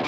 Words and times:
We 0.00 0.06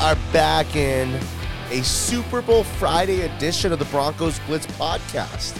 are 0.00 0.16
back 0.32 0.74
in 0.74 1.20
a 1.70 1.84
Super 1.84 2.42
Bowl 2.42 2.64
Friday 2.64 3.20
edition 3.20 3.72
of 3.72 3.78
the 3.78 3.84
Broncos 3.84 4.40
Blitz 4.40 4.66
podcast. 4.66 5.56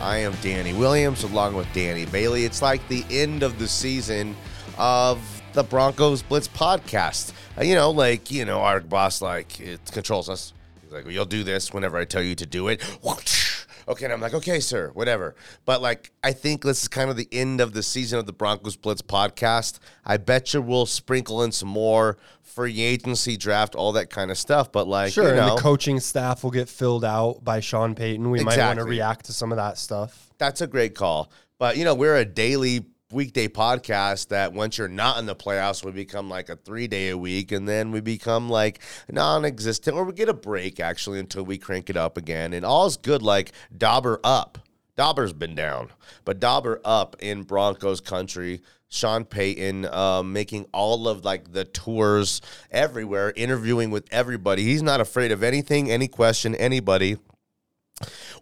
I 0.00 0.16
am 0.18 0.32
Danny 0.40 0.72
Williams 0.72 1.22
along 1.22 1.54
with 1.54 1.70
Danny 1.74 2.06
Bailey. 2.06 2.46
It's 2.46 2.62
like 2.62 2.88
the 2.88 3.04
end 3.10 3.42
of 3.42 3.58
the 3.58 3.68
season 3.68 4.34
of 4.78 5.42
the 5.52 5.62
Broncos 5.62 6.22
Blitz 6.22 6.48
podcast. 6.48 7.32
Uh, 7.58 7.62
you 7.62 7.74
know, 7.74 7.90
like, 7.90 8.30
you 8.30 8.44
know, 8.46 8.60
our 8.60 8.80
boss, 8.80 9.20
like, 9.20 9.60
it 9.60 9.80
controls 9.92 10.28
us. 10.30 10.54
Like, 10.92 11.04
well, 11.04 11.12
you'll 11.12 11.24
do 11.24 11.42
this 11.44 11.72
whenever 11.72 11.96
I 11.96 12.04
tell 12.04 12.22
you 12.22 12.34
to 12.36 12.46
do 12.46 12.68
it. 12.68 12.82
Okay, 13.88 14.04
and 14.04 14.14
I'm 14.14 14.20
like, 14.20 14.32
okay, 14.34 14.60
sir, 14.60 14.92
whatever. 14.94 15.34
But 15.64 15.82
like, 15.82 16.12
I 16.22 16.32
think 16.32 16.62
this 16.62 16.82
is 16.82 16.88
kind 16.88 17.10
of 17.10 17.16
the 17.16 17.26
end 17.32 17.60
of 17.60 17.72
the 17.72 17.82
season 17.82 18.20
of 18.20 18.26
the 18.26 18.32
Broncos 18.32 18.76
Blitz 18.76 19.02
podcast. 19.02 19.80
I 20.04 20.18
bet 20.18 20.54
you 20.54 20.62
we'll 20.62 20.86
sprinkle 20.86 21.42
in 21.42 21.50
some 21.50 21.68
more 21.68 22.16
free 22.42 22.80
agency 22.80 23.36
draft, 23.36 23.74
all 23.74 23.90
that 23.92 24.08
kind 24.08 24.30
of 24.30 24.38
stuff. 24.38 24.70
But 24.70 24.86
like, 24.86 25.12
Sure, 25.12 25.30
you 25.30 25.34
know, 25.34 25.48
and 25.48 25.58
the 25.58 25.62
coaching 25.62 25.98
staff 25.98 26.44
will 26.44 26.52
get 26.52 26.68
filled 26.68 27.04
out 27.04 27.42
by 27.42 27.58
Sean 27.58 27.96
Payton. 27.96 28.30
We 28.30 28.44
might 28.44 28.56
want 28.58 28.78
to 28.78 28.84
react 28.84 29.24
to 29.26 29.32
some 29.32 29.50
of 29.50 29.56
that 29.56 29.78
stuff. 29.78 30.30
that's 30.38 30.60
a 30.60 30.68
great 30.68 30.94
call. 30.94 31.32
But 31.58 31.76
you 31.76 31.84
know, 31.84 31.94
we're 31.94 32.16
a 32.16 32.24
daily 32.24 32.84
weekday 33.12 33.48
podcast 33.48 34.28
that 34.28 34.52
once 34.52 34.78
you're 34.78 34.88
not 34.88 35.18
in 35.18 35.26
the 35.26 35.34
playoffs, 35.34 35.84
we 35.84 35.92
become 35.92 36.28
like 36.28 36.48
a 36.48 36.56
three 36.56 36.86
day 36.86 37.10
a 37.10 37.18
week, 37.18 37.52
and 37.52 37.68
then 37.68 37.92
we 37.92 38.00
become 38.00 38.48
like 38.48 38.80
non-existent, 39.10 39.96
or 39.96 40.04
we 40.04 40.12
get 40.12 40.28
a 40.28 40.34
break 40.34 40.80
actually 40.80 41.18
until 41.18 41.44
we 41.44 41.58
crank 41.58 41.90
it 41.90 41.96
up 41.96 42.16
again. 42.16 42.52
And 42.52 42.64
all's 42.64 42.96
good. 42.96 43.22
Like 43.22 43.52
Dauber 43.76 44.20
up, 44.24 44.58
Dauber's 44.96 45.32
been 45.32 45.54
down, 45.54 45.90
but 46.24 46.40
Dauber 46.40 46.80
up 46.84 47.16
in 47.20 47.42
Broncos 47.42 48.00
country. 48.00 48.62
Sean 48.88 49.24
Payton 49.24 49.86
um, 49.86 50.34
making 50.34 50.66
all 50.74 51.08
of 51.08 51.24
like 51.24 51.52
the 51.52 51.64
tours 51.64 52.42
everywhere, 52.70 53.32
interviewing 53.34 53.90
with 53.90 54.06
everybody. 54.12 54.64
He's 54.64 54.82
not 54.82 55.00
afraid 55.00 55.32
of 55.32 55.42
anything, 55.42 55.90
any 55.90 56.08
question, 56.08 56.54
anybody 56.54 57.16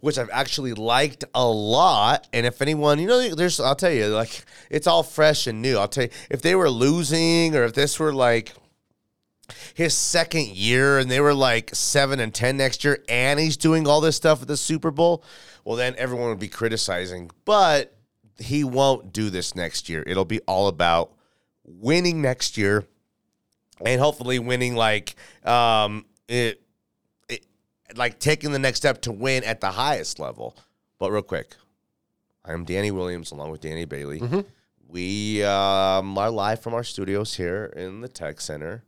which 0.01 0.17
I've 0.17 0.29
actually 0.31 0.73
liked 0.73 1.23
a 1.33 1.45
lot. 1.45 2.27
And 2.33 2.45
if 2.45 2.61
anyone, 2.61 2.99
you 2.99 3.07
know, 3.07 3.35
there's, 3.35 3.59
I'll 3.59 3.75
tell 3.75 3.91
you, 3.91 4.07
like, 4.07 4.45
it's 4.69 4.87
all 4.87 5.03
fresh 5.03 5.47
and 5.47 5.61
new. 5.61 5.77
I'll 5.77 5.87
tell 5.87 6.05
you, 6.05 6.09
if 6.29 6.41
they 6.41 6.55
were 6.55 6.69
losing 6.69 7.55
or 7.55 7.63
if 7.63 7.73
this 7.73 7.99
were 7.99 8.13
like 8.13 8.53
his 9.73 9.95
second 9.95 10.47
year 10.47 10.97
and 10.97 11.09
they 11.09 11.19
were 11.19 11.33
like 11.33 11.73
seven 11.75 12.19
and 12.19 12.33
10 12.33 12.57
next 12.57 12.83
year 12.83 13.03
and 13.09 13.39
he's 13.39 13.57
doing 13.57 13.87
all 13.87 14.01
this 14.01 14.15
stuff 14.15 14.41
at 14.41 14.47
the 14.47 14.57
Super 14.57 14.91
Bowl, 14.91 15.23
well, 15.63 15.75
then 15.75 15.95
everyone 15.97 16.29
would 16.29 16.39
be 16.39 16.47
criticizing. 16.47 17.29
But 17.45 17.95
he 18.39 18.63
won't 18.63 19.13
do 19.13 19.29
this 19.29 19.55
next 19.55 19.89
year. 19.89 20.03
It'll 20.07 20.25
be 20.25 20.39
all 20.41 20.67
about 20.67 21.11
winning 21.63 22.21
next 22.21 22.57
year 22.57 22.85
and 23.85 24.01
hopefully 24.01 24.39
winning 24.39 24.75
like, 24.75 25.15
um, 25.43 26.05
it, 26.27 26.60
like 27.95 28.19
taking 28.19 28.51
the 28.51 28.59
next 28.59 28.77
step 28.77 29.01
to 29.03 29.11
win 29.11 29.43
at 29.43 29.61
the 29.61 29.71
highest 29.71 30.19
level. 30.19 30.57
But 30.99 31.11
real 31.11 31.21
quick, 31.21 31.55
I 32.45 32.53
am 32.53 32.63
Danny 32.65 32.91
Williams 32.91 33.31
along 33.31 33.51
with 33.51 33.61
Danny 33.61 33.85
Bailey. 33.85 34.21
We 34.87 35.43
um, 35.43 36.17
are 36.17 36.29
live 36.29 36.61
from 36.61 36.73
our 36.73 36.83
studios 36.83 37.35
here 37.35 37.71
in 37.75 38.01
the 38.01 38.09
Tech 38.09 38.41
Center. 38.41 38.83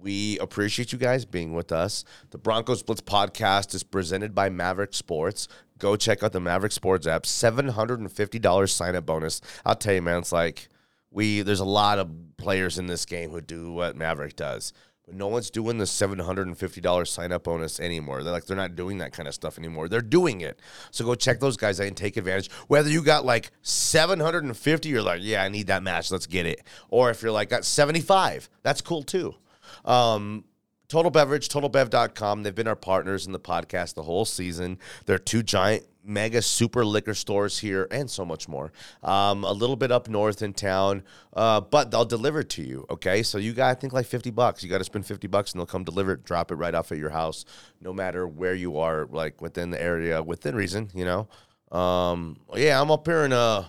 We 0.00 0.38
appreciate 0.40 0.92
you 0.92 0.98
guys 0.98 1.24
being 1.24 1.54
with 1.54 1.70
us. 1.70 2.04
The 2.30 2.38
Broncos 2.38 2.82
Blitz 2.82 3.00
podcast 3.00 3.72
is 3.74 3.82
presented 3.82 4.34
by 4.34 4.48
Maverick 4.50 4.94
Sports. 4.94 5.46
Go 5.78 5.96
check 5.96 6.22
out 6.22 6.32
the 6.32 6.40
Maverick 6.40 6.72
Sports 6.72 7.06
app. 7.06 7.24
Seven 7.24 7.68
hundred 7.68 8.00
and 8.00 8.10
fifty 8.10 8.38
dollars 8.38 8.72
sign 8.74 8.96
up 8.96 9.06
bonus. 9.06 9.40
I'll 9.64 9.76
tell 9.76 9.94
you, 9.94 10.02
man, 10.02 10.18
it's 10.18 10.32
like 10.32 10.68
we. 11.10 11.42
There's 11.42 11.60
a 11.60 11.64
lot 11.64 11.98
of 11.98 12.10
players 12.36 12.78
in 12.78 12.86
this 12.86 13.06
game 13.06 13.30
who 13.30 13.40
do 13.40 13.72
what 13.72 13.96
Maverick 13.96 14.36
does, 14.36 14.72
but 15.04 15.14
no 15.14 15.26
one's 15.26 15.50
doing 15.50 15.78
the 15.78 15.86
seven 15.86 16.18
hundred 16.18 16.46
and 16.46 16.56
fifty 16.56 16.80
dollars 16.80 17.10
sign 17.10 17.32
up 17.32 17.44
bonus 17.44 17.80
anymore. 17.80 18.22
They're 18.22 18.32
like 18.32 18.46
they're 18.46 18.56
not 18.56 18.76
doing 18.76 18.98
that 18.98 19.12
kind 19.12 19.28
of 19.28 19.34
stuff 19.34 19.58
anymore. 19.58 19.88
They're 19.88 20.00
doing 20.00 20.40
it. 20.40 20.60
So 20.90 21.04
go 21.04 21.14
check 21.14 21.40
those 21.40 21.56
guys 21.56 21.80
out 21.80 21.86
and 21.86 21.96
take 21.96 22.16
advantage. 22.16 22.50
Whether 22.68 22.90
you 22.90 23.02
got 23.02 23.24
like 23.24 23.50
seven 23.62 24.20
hundred 24.20 24.44
and 24.44 24.56
fifty, 24.56 24.88
you're 24.88 25.02
like, 25.02 25.20
yeah, 25.22 25.42
I 25.42 25.48
need 25.48 25.66
that 25.66 25.82
match. 25.82 26.10
Let's 26.10 26.26
get 26.26 26.46
it. 26.46 26.62
Or 26.88 27.10
if 27.10 27.22
you're 27.22 27.32
like 27.32 27.48
got 27.48 27.64
seventy 27.64 28.00
five, 28.00 28.48
that's 28.62 28.80
cool 28.80 29.02
too. 29.02 29.34
Um, 29.84 30.44
Total 30.92 31.10
Beverage, 31.10 31.48
totalbev.com. 31.48 32.42
They've 32.42 32.54
been 32.54 32.68
our 32.68 32.76
partners 32.76 33.24
in 33.24 33.32
the 33.32 33.40
podcast 33.40 33.94
the 33.94 34.02
whole 34.02 34.26
season. 34.26 34.78
They're 35.06 35.16
two 35.16 35.42
giant, 35.42 35.86
mega, 36.04 36.42
super 36.42 36.84
liquor 36.84 37.14
stores 37.14 37.58
here 37.58 37.88
and 37.90 38.10
so 38.10 38.26
much 38.26 38.46
more. 38.46 38.72
Um, 39.02 39.42
a 39.42 39.52
little 39.52 39.76
bit 39.76 39.90
up 39.90 40.10
north 40.10 40.42
in 40.42 40.52
town, 40.52 41.02
uh, 41.32 41.62
but 41.62 41.90
they'll 41.90 42.04
deliver 42.04 42.42
to 42.42 42.62
you. 42.62 42.84
Okay. 42.90 43.22
So 43.22 43.38
you 43.38 43.54
got, 43.54 43.70
I 43.70 43.74
think, 43.74 43.94
like 43.94 44.04
50 44.04 44.32
bucks. 44.32 44.62
You 44.62 44.68
got 44.68 44.78
to 44.78 44.84
spend 44.84 45.06
50 45.06 45.28
bucks 45.28 45.52
and 45.52 45.60
they'll 45.60 45.66
come 45.66 45.82
deliver 45.82 46.12
it, 46.12 46.24
drop 46.24 46.50
it 46.50 46.56
right 46.56 46.74
off 46.74 46.92
at 46.92 46.98
your 46.98 47.08
house, 47.08 47.46
no 47.80 47.94
matter 47.94 48.28
where 48.28 48.54
you 48.54 48.76
are, 48.76 49.08
like 49.10 49.40
within 49.40 49.70
the 49.70 49.82
area, 49.82 50.22
within 50.22 50.54
reason, 50.54 50.90
you 50.92 51.06
know. 51.06 51.26
Um, 51.74 52.36
yeah, 52.54 52.78
I'm 52.78 52.90
up 52.90 53.06
here 53.06 53.24
in, 53.24 53.32
uh, 53.32 53.64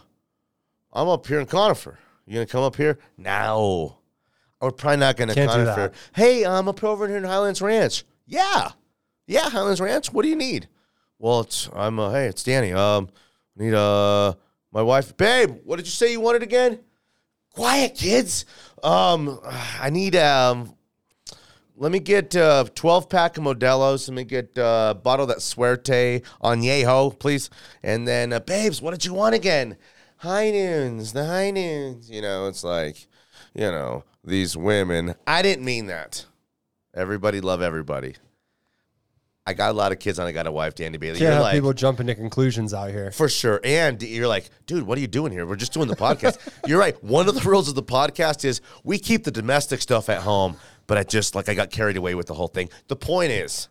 I'm 0.92 1.08
up 1.08 1.26
here 1.26 1.40
in 1.40 1.46
Conifer. 1.46 2.00
You 2.26 2.34
gonna 2.34 2.48
come 2.48 2.64
up 2.64 2.76
here? 2.76 3.00
No. 3.18 4.00
We're 4.64 4.72
probably 4.72 4.98
not 4.98 5.18
gonna 5.18 5.34
Can't 5.34 5.52
Conifer. 5.52 5.92
Hey, 6.16 6.46
I'm 6.46 6.70
up 6.70 6.82
over 6.86 7.06
here 7.06 7.18
in 7.18 7.26
Highlands 7.26 7.62
Ranch. 7.62 8.06
Yeah. 8.26 8.72
Yeah, 9.28 9.50
Highlands 9.50 9.82
Ranch. 9.82 10.14
What 10.14 10.24
do 10.24 10.30
you 10.30 10.38
need? 10.38 10.70
Well, 11.20 11.42
it's 11.42 11.70
I'm 11.76 12.00
uh, 12.00 12.12
hey, 12.12 12.28
it's 12.28 12.44
Danny. 12.44 12.72
Um 12.72 13.10
need 13.58 13.74
uh 13.74 14.36
my 14.72 14.82
wife 14.82 15.18
Babe, 15.18 15.58
what 15.66 15.76
did 15.76 15.86
you 15.86 15.92
say 15.92 16.14
you 16.14 16.22
wanted 16.22 16.44
again? 16.44 16.80
Quiet 17.52 17.96
kids. 17.96 18.46
Um 18.82 19.38
I 19.82 19.90
need 19.90 20.16
um 20.16 20.76
let 21.76 21.92
me 21.92 22.00
get 22.00 22.34
uh 22.34 22.64
12 22.74 23.10
pack 23.10 23.38
of 23.38 23.44
Modelo's. 23.44 24.08
Let 24.08 24.16
me 24.16 24.24
get 24.24 24.58
uh, 24.58 24.94
a 24.96 24.98
bottle 24.98 25.24
of 25.24 25.30
that 25.30 25.42
Suerte 25.42 26.22
Añejo, 26.42 27.20
please. 27.20 27.50
And 27.82 28.08
then, 28.08 28.32
uh, 28.32 28.40
babes, 28.40 28.82
what 28.82 28.92
did 28.92 29.04
you 29.04 29.14
want 29.14 29.36
again? 29.36 29.76
High 30.18 30.52
noons, 30.52 31.12
the 31.12 31.26
high 31.26 31.52
noons. 31.52 32.10
You 32.10 32.22
know, 32.22 32.48
it's 32.48 32.64
like, 32.64 33.08
you 33.54 33.64
know, 33.64 34.04
these 34.24 34.56
women. 34.56 35.16
I 35.28 35.42
didn't 35.42 35.66
mean 35.66 35.88
that. 35.88 36.26
Everybody 36.94 37.42
love 37.42 37.62
everybody. 37.62 38.16
I 39.46 39.54
got 39.54 39.72
a 39.72 39.74
lot 39.74 39.92
of 39.92 40.00
kids 40.00 40.20
and 40.20 40.28
I 40.28 40.32
got 40.32 40.48
a 40.48 40.52
wife, 40.52 40.74
Danny 40.74 40.98
Bailey. 40.98 41.20
Can't 41.20 41.24
You're 41.24 41.32
have 41.34 41.42
like, 41.42 41.54
people 41.54 41.74
jumping 41.74 42.08
to 42.08 42.16
conclusions 42.16 42.74
out 42.74 42.92
here. 42.92 43.12
for 43.12 43.28
sure. 43.28 43.60
And 43.64 44.02
you're 44.02 44.28
like, 44.28 44.50
dude, 44.68 44.84
what 44.84 44.98
are 44.98 45.02
you 45.02 45.08
doing 45.08 45.34
here? 45.34 45.46
We're 45.46 45.58
just 45.58 45.74
doing 45.74 45.90
the 45.90 45.98
podcast. 45.98 46.38
you're 46.68 46.80
right. 46.80 47.02
One 47.04 47.28
of 47.28 47.36
the 47.36 47.42
rules 47.42 47.68
of 47.68 47.76
the 47.76 47.84
podcast 47.84 48.46
is 48.46 48.62
we 48.86 48.98
keep 48.98 49.26
the 49.26 49.32
domestic 49.32 49.82
stuff 49.82 50.08
at 50.08 50.22
home, 50.22 50.56
but 50.88 50.98
I 50.98 51.04
just 51.04 51.36
like 51.36 51.50
I 51.50 51.56
got 51.56 51.72
carried 51.72 51.98
away 51.98 52.16
with 52.16 52.28
the 52.28 52.34
whole 52.34 52.48
thing. 52.48 52.70
The 52.88 52.96
point 52.96 53.32
is, 53.32 53.68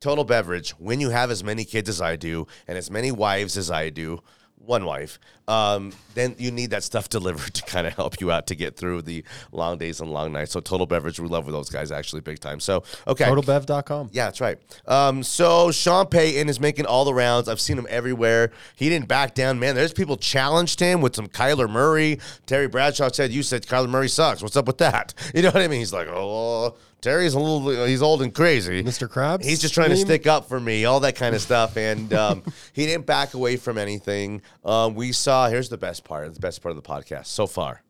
total 0.00 0.24
beverage, 0.24 0.70
when 0.72 0.98
you 0.98 1.10
have 1.10 1.30
as 1.30 1.44
many 1.44 1.64
kids 1.64 1.88
as 1.88 2.00
I 2.00 2.16
do 2.16 2.48
and 2.66 2.76
as 2.76 2.90
many 2.90 3.12
wives 3.12 3.56
as 3.56 3.70
I 3.70 3.90
do, 3.90 4.20
one 4.64 4.84
wife, 4.84 5.18
um, 5.48 5.92
then 6.14 6.34
you 6.38 6.50
need 6.50 6.70
that 6.70 6.84
stuff 6.84 7.08
delivered 7.08 7.54
to 7.54 7.62
kind 7.62 7.86
of 7.86 7.94
help 7.94 8.20
you 8.20 8.30
out 8.30 8.46
to 8.48 8.54
get 8.54 8.76
through 8.76 9.02
the 9.02 9.24
long 9.50 9.78
days 9.78 10.00
and 10.00 10.10
long 10.10 10.32
nights. 10.32 10.52
So 10.52 10.60
total 10.60 10.86
beverage, 10.86 11.18
we 11.20 11.28
love 11.28 11.46
with 11.46 11.54
those 11.54 11.68
guys 11.68 11.90
actually 11.90 12.20
big 12.20 12.38
time. 12.38 12.60
So 12.60 12.84
okay. 13.06 13.24
TotalBev.com. 13.24 14.10
Yeah, 14.12 14.26
that's 14.26 14.40
right. 14.40 14.58
Um, 14.86 15.22
so 15.22 15.70
Sean 15.70 16.06
Payton 16.06 16.48
is 16.48 16.60
making 16.60 16.86
all 16.86 17.04
the 17.04 17.14
rounds. 17.14 17.48
I've 17.48 17.60
seen 17.60 17.78
him 17.78 17.86
everywhere. 17.90 18.50
He 18.76 18.88
didn't 18.88 19.08
back 19.08 19.34
down, 19.34 19.58
man. 19.58 19.74
There's 19.74 19.92
people 19.92 20.16
challenged 20.16 20.80
him 20.80 21.00
with 21.00 21.16
some 21.16 21.26
Kyler 21.26 21.68
Murray. 21.68 22.20
Terry 22.46 22.68
Bradshaw 22.68 23.10
said, 23.10 23.30
"You 23.32 23.42
said 23.42 23.66
Kyler 23.66 23.88
Murray 23.88 24.08
sucks. 24.08 24.42
What's 24.42 24.56
up 24.56 24.66
with 24.66 24.78
that?" 24.78 25.14
You 25.34 25.40
know 25.40 25.48
what 25.48 25.62
I 25.62 25.68
mean? 25.68 25.78
He's 25.78 25.94
like, 25.94 26.08
"Oh, 26.08 26.76
Terry's 27.02 27.34
a 27.34 27.38
little, 27.38 27.84
he's 27.84 28.00
old 28.00 28.22
and 28.22 28.34
crazy." 28.34 28.82
Mr. 28.82 29.08
Krabs? 29.08 29.44
He's 29.44 29.60
just 29.60 29.74
trying 29.74 29.90
to 29.90 29.96
stick 29.96 30.26
up 30.26 30.48
for 30.48 30.58
me, 30.58 30.86
all 30.86 31.00
that 31.00 31.16
kind 31.16 31.34
of 31.34 31.42
stuff. 31.42 31.76
And 31.76 32.14
um, 32.14 32.42
he 32.72 32.86
didn't 32.86 33.04
back 33.04 33.34
away 33.34 33.56
from 33.56 33.76
anything. 33.76 34.40
Um, 34.64 34.94
we 34.94 35.12
saw. 35.12 35.48
Here's 35.48 35.68
the 35.68 35.76
best 35.76 36.04
part. 36.04 36.32
The 36.32 36.40
best 36.40 36.62
part 36.62 36.74
of 36.74 36.82
the 36.82 36.88
podcast 36.88 37.26
so 37.26 37.46
far. 37.46 37.82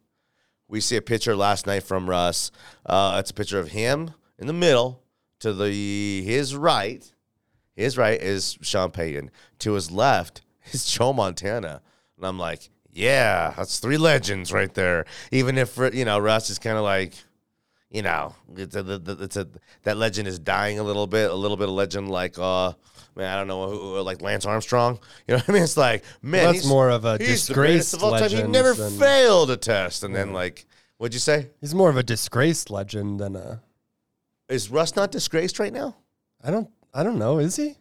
We 0.67 0.81
see 0.81 0.97
a 0.97 1.03
picture 1.03 1.37
last 1.37 1.67
night 1.67 1.82
from 1.82 2.09
Russ. 2.09 2.50
Uh, 2.85 3.19
it's 3.20 3.31
a 3.31 3.35
picture 3.35 3.61
of 3.61 3.69
him 3.69 4.12
in 4.38 4.49
the 4.49 4.53
middle. 4.53 5.03
To 5.41 5.53
the 5.53 6.23
his 6.23 6.55
right, 6.55 7.05
his 7.75 7.99
right 7.99 8.20
is 8.20 8.56
Sean 8.62 8.91
Payton. 8.91 9.31
To 9.61 9.73
his 9.73 9.91
left 9.91 10.43
is 10.73 10.85
Joe 10.87 11.12
Montana. 11.12 11.82
And 12.17 12.26
I'm 12.26 12.38
like, 12.38 12.70
yeah, 12.93 13.53
that's 13.56 13.81
three 13.81 13.97
legends 13.97 14.53
right 14.53 14.73
there. 14.73 15.05
Even 15.31 15.58
if 15.58 15.79
you 15.93 16.05
know 16.05 16.19
Russ 16.19 16.50
is 16.50 16.58
kind 16.58 16.76
of 16.76 16.85
like, 16.85 17.15
you 17.93 18.03
know, 18.03 18.35
it's 18.56 18.75
a, 18.75 19.00
it's 19.21 19.37
a 19.37 19.47
that 19.83 19.97
legend 19.97 20.27
is 20.27 20.39
dying 20.39 20.79
a 20.79 20.83
little 20.83 21.06
bit. 21.06 21.31
A 21.31 21.35
little 21.35 21.56
bit 21.56 21.69
of 21.69 21.75
legend 21.75 22.11
like, 22.11 22.39
uh, 22.39 22.73
man, 23.15 23.31
I 23.31 23.37
don't 23.37 23.47
know, 23.49 23.69
who, 23.69 24.00
like 24.00 24.23
Lance 24.23 24.47
Armstrong. 24.47 24.99
You 25.29 25.35
know 25.35 25.39
what 25.39 25.49
I 25.50 25.53
mean? 25.53 25.62
It's 25.62 25.77
like, 25.77 26.03
man, 26.23 26.44
That's 26.44 26.59
he's- 26.59 26.67
more 26.67 26.89
of 26.91 27.05
a 27.05 27.19
he's 27.19 27.47
disgraced 27.47 27.94
of 27.94 28.03
all 28.03 28.19
time. 28.19 28.31
He 28.31 28.43
never 28.44 28.73
than- 28.73 28.99
failed 28.99 29.50
a 29.50 29.56
test. 29.56 30.03
And 30.03 30.15
then 30.15 30.33
like, 30.33 30.67
what'd 30.97 31.12
you 31.15 31.21
say? 31.21 31.50
He's 31.61 31.75
more 31.75 31.91
of 31.91 31.97
a 31.97 32.03
disgraced 32.03 32.71
legend 32.71 33.21
than 33.21 33.37
a. 33.37 33.62
Is 34.49 34.71
Russ 34.71 34.97
not 34.97 35.12
disgraced 35.12 35.59
right 35.59 35.73
now? 35.73 35.97
I 36.43 36.50
don't. 36.50 36.69
I 36.94 37.03
don't 37.03 37.19
know. 37.19 37.39
Is 37.39 37.56
he? 37.56 37.77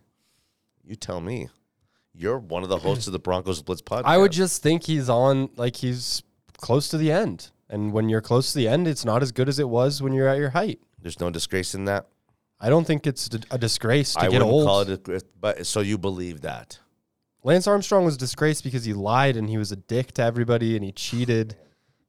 You 0.86 0.96
tell 0.96 1.20
me. 1.22 1.50
You're 2.14 2.38
one 2.40 2.64
of 2.64 2.70
the 2.70 2.78
hosts 2.78 3.08
of 3.08 3.14
the 3.14 3.20
Broncos 3.20 3.62
Blitz 3.62 3.82
podcast. 3.82 4.04
I 4.06 4.18
would 4.18 4.32
just 4.34 4.62
think 4.62 4.84
he's 4.84 5.08
on 5.10 5.50
like 5.56 5.76
he's 5.78 6.24
close 6.58 6.90
to 6.90 6.98
the 6.98 7.12
end. 7.12 7.50
And 7.72 7.92
when 7.94 8.10
you're 8.10 8.22
close 8.22 8.52
to 8.52 8.58
the 8.60 8.68
end, 8.68 8.88
it's 8.88 9.04
not 9.06 9.24
as 9.24 9.32
good 9.32 9.48
as 9.50 9.58
it 9.58 9.68
was 9.70 10.02
when 10.02 10.12
you're 10.14 10.28
at 10.28 10.38
your 10.38 10.50
height. 10.52 10.80
There's 11.02 11.20
no 11.20 11.30
disgrace 11.32 11.74
in 11.74 11.86
that. 11.86 12.08
I 12.60 12.70
don't 12.70 12.86
think 12.86 13.08
it's 13.08 13.28
a 13.50 13.58
disgrace 13.58 14.14
to 14.14 14.20
I 14.20 14.24
get 14.24 14.34
wouldn't 14.34 14.52
old. 14.52 14.66
call 14.68 14.82
it, 14.82 15.08
a, 15.08 15.22
but 15.40 15.66
so 15.66 15.80
you 15.80 15.98
believe 15.98 16.42
that? 16.42 16.78
Lance 17.44 17.66
Armstrong 17.66 18.06
was 18.06 18.18
disgraced 18.18 18.64
because 18.64 18.84
he 18.86 18.94
lied 18.94 19.36
and 19.36 19.50
he 19.50 19.58
was 19.58 19.72
a 19.72 19.76
dick 19.78 20.12
to 20.14 20.22
everybody 20.22 20.76
and 20.76 20.86
he 20.86 20.92
cheated, 20.92 21.56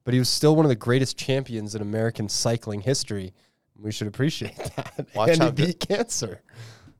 but 0.03 0.13
he 0.13 0.19
was 0.19 0.29
still 0.29 0.55
one 0.55 0.63
of 0.65 0.69
the 0.69 0.75
greatest 0.75 1.17
champions 1.17 1.73
in 1.73 1.81
American 1.81 2.29
cycling 2.29 2.81
history. 2.81 3.33
We 3.79 3.91
should 3.91 4.07
appreciate 4.07 4.55
that. 4.75 5.07
Watch 5.15 5.29
and 5.29 5.39
how 5.39 5.45
he 5.47 5.51
good- 5.53 5.65
beat 5.67 5.79
cancer. 5.79 6.41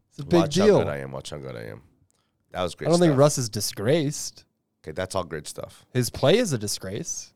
It's 0.10 0.20
a 0.20 0.26
big 0.26 0.40
Watch 0.42 0.58
how 0.58 0.66
deal. 0.66 0.78
good 0.80 0.88
I 0.88 0.98
am. 1.00 1.12
Watch 1.12 1.30
how 1.32 1.38
good 1.38 1.56
I 1.56 1.64
am. 1.66 1.82
That 2.52 2.64
was 2.64 2.76
great. 2.76 2.88
I 2.88 2.92
don't 2.92 3.00
think 3.00 3.12
stuff. 3.12 3.20
Russ 3.20 3.38
is 3.38 3.50
disgraced. 3.50 4.46
Okay, 4.84 4.92
that's 4.94 5.16
all 5.16 5.24
great 5.24 5.48
stuff. 5.48 5.86
His 5.94 6.10
play 6.10 6.38
is 6.38 6.54
a 6.54 6.58
disgrace. 6.58 7.33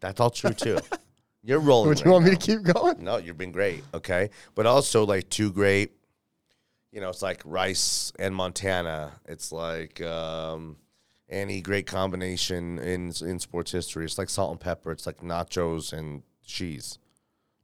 That's 0.00 0.20
all 0.20 0.30
true 0.30 0.52
too. 0.52 0.78
You're 1.42 1.60
rolling. 1.60 1.90
Would 1.90 2.00
you 2.00 2.06
right 2.06 2.12
want 2.12 2.24
me 2.24 2.30
to 2.32 2.36
keep 2.36 2.62
going? 2.62 3.04
No, 3.04 3.18
you've 3.18 3.38
been 3.38 3.52
great. 3.52 3.84
Okay. 3.94 4.30
But 4.56 4.66
also 4.66 5.04
like 5.06 5.28
two 5.28 5.52
great, 5.52 5.92
you 6.90 7.00
know, 7.00 7.08
it's 7.08 7.22
like 7.22 7.40
Rice 7.44 8.12
and 8.18 8.34
Montana. 8.34 9.12
It's 9.26 9.52
like 9.52 10.00
um 10.02 10.76
any 11.28 11.60
great 11.60 11.86
combination 11.86 12.78
in 12.78 13.12
in 13.20 13.38
sports 13.38 13.70
history. 13.70 14.04
It's 14.04 14.18
like 14.18 14.28
salt 14.28 14.50
and 14.50 14.60
pepper. 14.60 14.90
It's 14.90 15.06
like 15.06 15.18
nachos 15.20 15.92
and 15.92 16.22
cheese. 16.44 16.98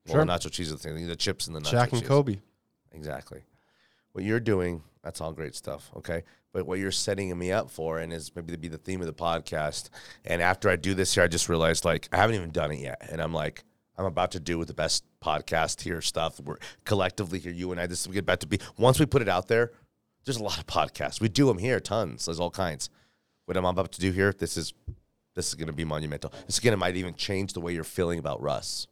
Well, 0.06 0.16
Sure. 0.16 0.24
nacho 0.24 0.50
cheese 0.50 0.70
is 0.70 0.80
the 0.80 0.88
thing. 0.88 1.06
The 1.06 1.16
chips 1.16 1.46
and 1.48 1.56
the 1.56 1.60
nacho 1.60 1.70
Jack 1.72 1.92
and 1.92 2.00
cheese. 2.00 2.08
Kobe. 2.08 2.38
Exactly. 2.92 3.42
What 4.12 4.24
you're 4.24 4.40
doing, 4.40 4.82
that's 5.02 5.20
all 5.20 5.32
great 5.32 5.54
stuff. 5.54 5.90
Okay. 5.96 6.22
But 6.52 6.66
what 6.66 6.78
you're 6.78 6.90
setting 6.90 7.36
me 7.38 7.50
up 7.50 7.70
for, 7.70 7.98
and 7.98 8.12
is 8.12 8.30
maybe 8.34 8.52
to 8.52 8.58
be 8.58 8.68
the 8.68 8.78
theme 8.78 9.00
of 9.00 9.06
the 9.06 9.12
podcast. 9.12 9.88
And 10.24 10.42
after 10.42 10.68
I 10.68 10.76
do 10.76 10.94
this 10.94 11.14
here, 11.14 11.24
I 11.24 11.28
just 11.28 11.48
realized 11.48 11.84
like 11.84 12.08
I 12.12 12.18
haven't 12.18 12.36
even 12.36 12.50
done 12.50 12.72
it 12.72 12.80
yet. 12.80 13.06
And 13.10 13.20
I'm 13.20 13.32
like, 13.32 13.64
I'm 13.96 14.04
about 14.04 14.32
to 14.32 14.40
do 14.40 14.58
with 14.58 14.68
the 14.68 14.74
best 14.74 15.04
podcast 15.22 15.82
here 15.82 16.00
stuff. 16.00 16.40
We're 16.40 16.58
collectively 16.84 17.38
here, 17.38 17.52
you 17.52 17.70
and 17.72 17.80
I. 17.80 17.86
This 17.86 18.06
is 18.06 18.16
about 18.16 18.40
to 18.40 18.46
be 18.46 18.58
once 18.76 18.98
we 19.00 19.06
put 19.06 19.22
it 19.22 19.28
out 19.28 19.48
there. 19.48 19.72
There's 20.24 20.36
a 20.36 20.42
lot 20.42 20.58
of 20.58 20.66
podcasts. 20.66 21.20
We 21.20 21.28
do 21.28 21.46
them 21.46 21.58
here, 21.58 21.80
tons. 21.80 22.26
There's 22.26 22.38
all 22.38 22.50
kinds. 22.50 22.90
What 23.46 23.56
I'm 23.56 23.64
about 23.64 23.90
to 23.92 24.00
do 24.00 24.12
here, 24.12 24.32
this 24.32 24.56
is 24.56 24.72
this 25.34 25.48
is 25.48 25.54
going 25.54 25.66
to 25.66 25.72
be 25.72 25.84
monumental. 25.84 26.32
This 26.46 26.58
again, 26.58 26.74
it 26.74 26.78
might 26.78 26.96
even 26.96 27.14
change 27.14 27.54
the 27.54 27.60
way 27.60 27.72
you're 27.72 27.84
feeling 27.84 28.18
about 28.18 28.40
Russ. 28.40 28.86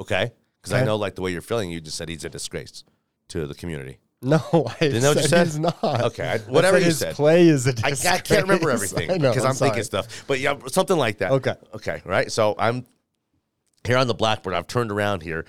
Okay, 0.00 0.32
because 0.60 0.72
I 0.72 0.84
know 0.84 0.96
like 0.96 1.16
the 1.16 1.22
way 1.22 1.32
you're 1.32 1.42
feeling. 1.42 1.70
You 1.70 1.80
just 1.80 1.96
said 1.96 2.08
he's 2.08 2.24
a 2.24 2.30
disgrace 2.30 2.84
to 3.28 3.46
the 3.46 3.54
community. 3.54 3.98
No, 4.24 4.38
I 4.68 4.74
Didn't 4.80 5.02
know 5.02 5.10
what 5.10 5.22
you 5.22 5.28
said 5.28 5.46
he's 5.46 5.58
not. 5.58 5.82
Okay, 5.82 6.26
I- 6.28 6.38
whatever 6.50 6.76
said 6.76 6.80
you 6.82 6.86
his 6.86 6.98
said. 6.98 7.14
play 7.14 7.46
is 7.48 7.66
a 7.66 7.74
I. 7.84 7.90
I 7.90 8.18
can't 8.18 8.42
remember 8.42 8.70
everything 8.70 9.08
because 9.20 9.44
I'm, 9.44 9.54
thinking 9.54 9.82
stuff. 9.84 10.24
But 10.26 10.40
yeah, 10.40 10.56
something 10.68 10.96
like 10.96 11.18
that. 11.18 11.32
Okay. 11.32 11.54
Okay. 11.74 12.02
Right. 12.04 12.30
So 12.32 12.54
I'm 12.58 12.86
here 13.86 13.98
on 13.98 14.06
the 14.06 14.14
blackboard. 14.14 14.54
I've 14.54 14.66
turned 14.66 14.90
around 14.90 15.22
here. 15.22 15.44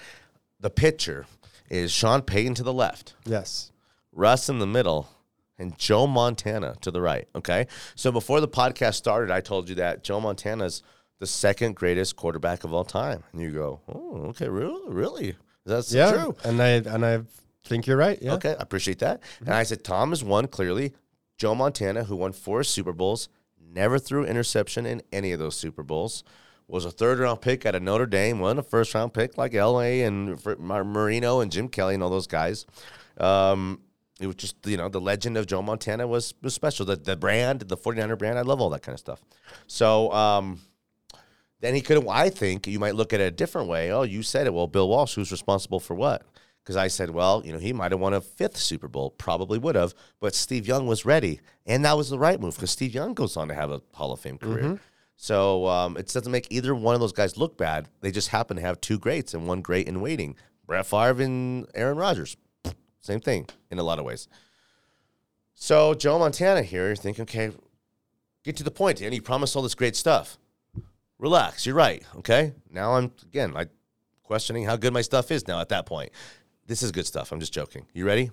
The 0.60 0.70
picture 0.70 1.26
is 1.70 1.92
Sean 1.92 2.22
Payton 2.22 2.56
to 2.56 2.64
the 2.64 2.74
left, 2.74 3.16
Yes. 3.26 3.72
Russ 4.12 4.50
in 4.50 4.60
the 4.60 4.68
middle, 4.68 5.10
and 5.58 5.78
Joe 5.78 6.06
Montana 6.08 6.76
to 6.82 6.92
the 6.92 7.02
right. 7.02 7.28
Okay. 7.36 7.68
So 7.96 8.12
before 8.12 8.40
the 8.42 8.48
podcast 8.48 8.96
started, 8.96 9.32
I 9.32 9.42
told 9.42 9.68
you 9.70 9.76
that 9.76 10.04
Joe 10.04 10.20
Montana's 10.20 10.84
the 11.20 11.26
second 11.28 11.76
greatest 11.76 12.16
quarterback 12.16 12.64
of 12.66 12.74
all 12.74 12.84
time. 12.84 13.24
And 13.32 13.42
you 13.42 13.52
go, 13.52 13.80
oh, 13.88 14.26
okay, 14.30 14.50
really? 14.50 14.90
Really? 14.94 15.36
That's 15.66 15.94
Yeah. 15.94 16.12
true. 16.12 16.36
And 16.44 16.62
I 16.62 16.68
and 16.68 17.06
I 17.06 17.22
think 17.68 17.88
you're 17.88 17.98
right. 17.98 18.18
Yeah. 18.22 18.34
Okay, 18.36 18.52
I 18.52 18.62
appreciate 18.62 19.00
that. 19.00 19.22
And 19.40 19.54
I 19.54 19.64
said 19.64 19.84
Tom 19.84 20.14
is 20.14 20.24
one 20.24 20.48
clearly. 20.48 20.94
Joe 21.38 21.56
Montana, 21.56 22.06
who 22.06 22.16
won 22.16 22.32
four 22.32 22.64
Super 22.64 22.94
Bowls, 22.94 23.28
never 23.60 24.00
threw 24.00 24.26
interception 24.26 24.86
in 24.86 25.02
any 25.12 25.32
of 25.32 25.40
those 25.40 25.56
Super 25.56 25.84
Bowls. 25.84 26.24
Was 26.68 26.86
a 26.86 26.92
third 26.92 27.20
round 27.20 27.42
pick 27.42 27.66
out 27.66 27.76
of 27.76 27.84
Notre 27.84 28.08
Dame, 28.08 28.40
wasn't 28.40 28.62
a 28.62 28.64
first 28.64 28.94
round 28.96 29.14
pick 29.14 29.38
like 29.38 29.52
Elway 29.52 30.06
and 30.08 30.44
Marino 30.60 31.42
and 31.42 31.52
Jim 31.52 31.68
Kelly 31.68 31.94
and 31.94 32.02
all 32.02 32.10
those 32.10 32.26
guys. 32.26 32.66
Um, 33.20 33.82
it 34.20 34.28
was 34.28 34.36
just, 34.38 34.56
you 34.66 34.78
know, 34.78 34.90
the 34.90 35.02
legend 35.02 35.38
of 35.38 35.46
Joe 35.46 35.62
Montana 35.62 36.08
was, 36.08 36.34
was 36.42 36.54
special. 36.54 36.86
The, 36.86 36.96
the 36.96 37.16
brand, 37.16 37.62
the 37.62 37.78
49er 37.78 38.18
brand, 38.18 38.40
I 38.40 38.42
love 38.42 38.62
all 38.62 38.70
that 38.72 38.82
kind 38.82 38.94
of 38.94 39.00
stuff. 39.00 39.22
So, 39.68 40.12
um, 40.12 40.62
then 41.60 41.76
he 41.76 41.82
could 41.82 41.98
have, 41.98 42.08
I 42.08 42.30
think 42.30 42.66
you 42.68 42.80
might 42.80 42.96
look 42.96 43.14
at 43.14 43.20
it 43.20 43.26
a 43.26 43.32
different 43.32 43.68
way. 43.68 43.92
Oh, 43.92 44.04
you 44.04 44.24
said 44.24 44.48
it. 44.48 44.54
Well, 44.54 44.68
Bill 44.68 44.88
Walsh, 44.88 45.16
who's 45.16 45.32
responsible 45.32 45.80
for 45.80 45.96
what? 45.96 46.24
Because 46.66 46.78
I 46.78 46.88
said, 46.88 47.12
well, 47.12 47.44
you 47.46 47.54
know, 47.54 47.60
he 47.60 47.74
might 47.74 47.92
have 47.92 48.02
won 48.02 48.16
a 48.16 48.22
fifth 48.22 48.58
Super 48.58 48.88
Bowl, 48.88 49.12
probably 49.12 49.60
would 49.60 49.76
have, 49.76 49.94
but 50.20 50.34
Steve 50.34 50.66
Young 50.66 50.88
was 50.88 51.06
ready. 51.06 51.40
And 51.68 51.86
that 51.86 51.96
was 51.96 52.10
the 52.10 52.18
right 52.18 52.42
move 52.42 52.56
because 52.56 52.72
Steve 52.72 52.96
Young 52.96 53.14
goes 53.14 53.38
on 53.38 53.50
to 53.50 53.54
have 53.54 53.70
a 53.70 53.84
Hall 53.94 54.12
of 54.12 54.20
Fame 54.20 54.40
career. 54.40 54.80
So 55.16 55.68
um, 55.68 55.96
it 55.96 56.12
doesn't 56.12 56.32
make 56.32 56.48
either 56.50 56.74
one 56.74 56.96
of 56.96 57.02
those 57.02 57.14
guys 57.14 57.38
look 57.38 57.56
bad. 57.56 57.88
They 58.02 58.10
just 58.12 58.30
happen 58.30 58.58
to 58.58 58.64
have 58.64 58.82
two 58.82 58.98
greats 58.98 59.36
and 59.36 59.48
one 59.48 59.62
great 59.62 59.88
in 59.88 60.02
waiting 60.02 60.36
Brett 60.66 60.88
Favre 60.88 61.22
and 61.22 61.68
Aaron 61.76 61.98
Rodgers. 61.98 62.36
Same 63.00 63.20
thing 63.20 63.48
in 63.70 63.78
a 63.78 63.84
lot 63.84 64.00
of 64.00 64.06
ways. 64.06 64.28
So 65.54 65.94
Joe 65.94 66.18
Montana 66.18 66.64
here, 66.64 66.88
you're 66.88 66.96
thinking, 66.96 67.22
okay, 67.24 67.52
get 68.44 68.58
to 68.58 68.64
the 68.64 68.72
point. 68.72 69.02
And 69.02 69.14
he 69.14 69.22
promised 69.22 69.56
all 69.56 69.62
this 69.62 69.76
great 69.76 69.96
stuff. 69.96 70.40
Relax, 71.20 71.68
you're 71.68 71.76
right. 71.76 72.04
Okay. 72.18 72.54
Now 72.72 72.96
I'm 72.96 73.12
again 73.24 73.54
like 73.54 73.70
questioning 74.24 74.66
how 74.66 74.76
good 74.76 74.92
my 74.92 75.02
stuff 75.02 75.30
is 75.32 75.48
now 75.48 75.62
at 75.62 75.70
that 75.70 75.86
point. 75.86 76.12
This 76.66 76.82
is 76.82 76.92
good 76.92 77.06
stuff. 77.06 77.32
I'm 77.32 77.40
just 77.40 77.54
joking. 77.54 77.86
You 77.94 78.06
ready? 78.06 78.32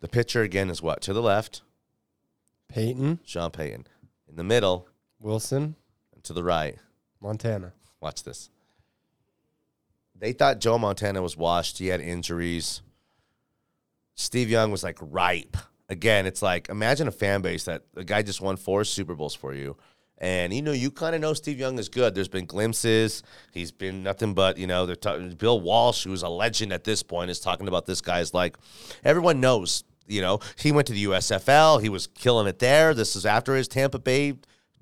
The 0.00 0.08
pitcher 0.08 0.42
again 0.42 0.68
is 0.68 0.82
what? 0.82 1.00
To 1.02 1.12
the 1.12 1.22
left, 1.22 1.62
Payton, 2.68 3.20
Sean 3.24 3.50
Payton. 3.50 3.86
In 4.28 4.36
the 4.36 4.44
middle, 4.44 4.88
Wilson, 5.20 5.76
and 6.12 6.24
to 6.24 6.32
the 6.32 6.42
right. 6.42 6.76
Montana. 7.20 7.72
Watch 8.00 8.24
this. 8.24 8.50
They 10.18 10.32
thought 10.32 10.60
Joe 10.60 10.78
Montana 10.78 11.22
was 11.22 11.36
washed. 11.36 11.78
He 11.78 11.88
had 11.88 12.00
injuries. 12.00 12.82
Steve 14.14 14.50
Young 14.50 14.70
was 14.70 14.82
like 14.82 14.98
ripe. 15.00 15.56
Again, 15.88 16.26
it's 16.26 16.42
like 16.42 16.68
imagine 16.68 17.08
a 17.08 17.12
fan 17.12 17.42
base 17.42 17.64
that 17.64 17.82
the 17.94 18.04
guy 18.04 18.22
just 18.22 18.40
won 18.40 18.56
four 18.56 18.84
Super 18.84 19.14
Bowls 19.14 19.34
for 19.34 19.54
you. 19.54 19.76
And 20.22 20.54
you 20.54 20.62
know, 20.62 20.70
you 20.70 20.92
kind 20.92 21.16
of 21.16 21.20
know 21.20 21.34
Steve 21.34 21.58
Young 21.58 21.80
is 21.80 21.88
good. 21.88 22.14
There's 22.14 22.28
been 22.28 22.46
glimpses. 22.46 23.24
He's 23.52 23.72
been 23.72 24.04
nothing 24.04 24.34
but, 24.34 24.56
you 24.56 24.68
know, 24.68 24.86
they're 24.86 24.94
talking 24.94 25.30
Bill 25.30 25.60
Walsh, 25.60 26.04
who's 26.04 26.22
a 26.22 26.28
legend 26.28 26.72
at 26.72 26.84
this 26.84 27.02
point, 27.02 27.28
is 27.28 27.40
talking 27.40 27.66
about 27.66 27.86
this 27.86 28.00
guy's 28.00 28.32
like 28.32 28.56
everyone 29.04 29.40
knows, 29.40 29.82
you 30.06 30.22
know, 30.22 30.38
he 30.56 30.70
went 30.70 30.86
to 30.86 30.92
the 30.92 31.04
USFL, 31.06 31.82
he 31.82 31.88
was 31.88 32.06
killing 32.06 32.46
it 32.46 32.60
there. 32.60 32.94
This 32.94 33.16
is 33.16 33.26
after 33.26 33.56
his 33.56 33.66
Tampa 33.66 33.98
Bay 33.98 34.34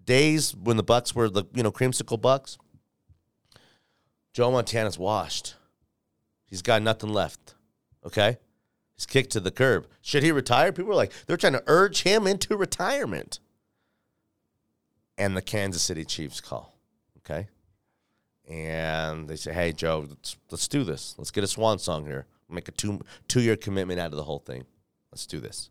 days 0.04 0.54
when 0.54 0.76
the 0.76 0.82
Bucks 0.82 1.14
were 1.14 1.30
the, 1.30 1.44
you 1.54 1.62
know, 1.62 1.72
creamsicle 1.72 2.20
Bucks. 2.20 2.58
Joe 4.34 4.50
Montana's 4.50 4.98
washed. 4.98 5.54
He's 6.44 6.62
got 6.62 6.82
nothing 6.82 7.14
left. 7.14 7.54
Okay? 8.04 8.36
He's 8.94 9.06
kicked 9.06 9.30
to 9.32 9.40
the 9.40 9.50
curb. 9.50 9.86
Should 10.02 10.22
he 10.22 10.32
retire? 10.32 10.70
People 10.70 10.92
are 10.92 10.96
like, 10.96 11.12
they're 11.26 11.38
trying 11.38 11.54
to 11.54 11.64
urge 11.66 12.02
him 12.02 12.26
into 12.26 12.56
retirement. 12.58 13.40
And 15.20 15.36
the 15.36 15.42
Kansas 15.42 15.82
City 15.82 16.04
Chiefs 16.04 16.40
call. 16.40 16.74
Okay? 17.18 17.46
And 18.48 19.28
they 19.28 19.36
say, 19.36 19.52
hey, 19.52 19.72
Joe, 19.72 20.06
let's, 20.08 20.36
let's 20.50 20.66
do 20.66 20.82
this. 20.82 21.14
Let's 21.18 21.30
get 21.30 21.44
a 21.44 21.46
swan 21.46 21.78
song 21.78 22.06
here. 22.06 22.26
Make 22.48 22.66
a 22.66 22.72
two 22.72 23.00
two 23.28 23.40
year 23.40 23.56
commitment 23.56 24.00
out 24.00 24.10
of 24.10 24.16
the 24.16 24.24
whole 24.24 24.40
thing. 24.40 24.64
Let's 25.12 25.26
do 25.26 25.38
this. 25.38 25.68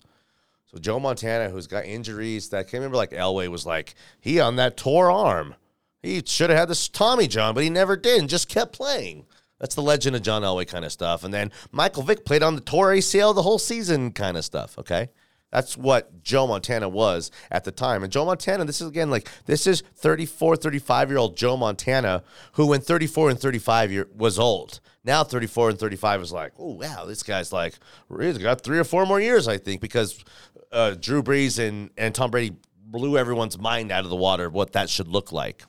So 0.71 0.77
Joe 0.77 0.99
Montana, 0.99 1.49
who's 1.49 1.67
got 1.67 1.85
injuries 1.85 2.49
that 2.49 2.59
I 2.59 2.63
can't 2.63 2.75
remember, 2.75 2.95
like 2.95 3.11
Elway 3.11 3.47
was 3.49 3.65
like, 3.65 3.95
he 4.21 4.39
on 4.39 4.55
that 4.57 4.77
tore 4.77 5.11
arm. 5.11 5.55
He 6.01 6.21
should 6.25 6.49
have 6.51 6.59
had 6.59 6.69
this 6.69 6.87
Tommy 6.87 7.27
John, 7.27 7.53
but 7.53 7.63
he 7.63 7.69
never 7.69 7.97
did 7.97 8.19
and 8.19 8.29
just 8.29 8.47
kept 8.47 8.73
playing. 8.73 9.25
That's 9.59 9.75
the 9.75 9.81
legend 9.81 10.15
of 10.15 10.21
John 10.21 10.43
Elway 10.43 10.67
kind 10.67 10.85
of 10.85 10.91
stuff. 10.91 11.23
And 11.23 11.33
then 11.33 11.51
Michael 11.71 12.03
Vick 12.03 12.23
played 12.23 12.43
on 12.43 12.55
the 12.55 12.61
tore 12.61 12.93
ACL 12.93 13.35
the 13.35 13.41
whole 13.41 13.59
season 13.59 14.11
kind 14.11 14.37
of 14.37 14.45
stuff. 14.45 14.77
Okay. 14.77 15.09
That's 15.51 15.75
what 15.75 16.23
Joe 16.23 16.45
Montana 16.45 16.87
was 16.87 17.31
at 17.49 17.63
the 17.63 17.71
time. 17.71 18.03
And 18.03 18.11
Joe 18.11 18.25
Montana, 18.25 18.65
this 18.65 18.81
is 18.81 18.87
again 18.87 19.09
like 19.09 19.27
this 19.45 19.65
is 19.65 19.81
34, 19.95 20.57
35 20.57 21.09
year 21.09 21.17
old 21.17 21.37
Joe 21.37 21.57
Montana, 21.57 22.23
who 22.53 22.67
when 22.67 22.81
34 22.81 23.31
and 23.31 23.39
35 23.39 23.91
year 23.91 24.07
was 24.15 24.37
old. 24.37 24.79
Now 25.03 25.23
34 25.23 25.71
and 25.71 25.79
35 25.79 26.21
is 26.21 26.31
like, 26.31 26.53
oh 26.59 26.73
wow, 26.75 27.05
this 27.05 27.23
guy's 27.23 27.51
like 27.51 27.75
he's 28.19 28.37
got 28.37 28.61
three 28.61 28.77
or 28.77 28.83
four 28.83 29.05
more 29.05 29.19
years, 29.19 29.47
I 29.47 29.57
think, 29.57 29.81
because 29.81 30.23
uh, 30.71 30.95
Drew 30.99 31.23
Brees 31.23 31.57
and, 31.57 31.89
and 31.97 32.13
Tom 32.13 32.31
Brady 32.31 32.55
blew 32.85 33.17
everyone's 33.17 33.57
mind 33.57 33.91
out 33.91 34.03
of 34.03 34.09
the 34.09 34.15
water 34.15 34.45
of 34.45 34.53
what 34.53 34.73
that 34.73 34.89
should 34.89 35.07
look 35.07 35.31
like. 35.31 35.63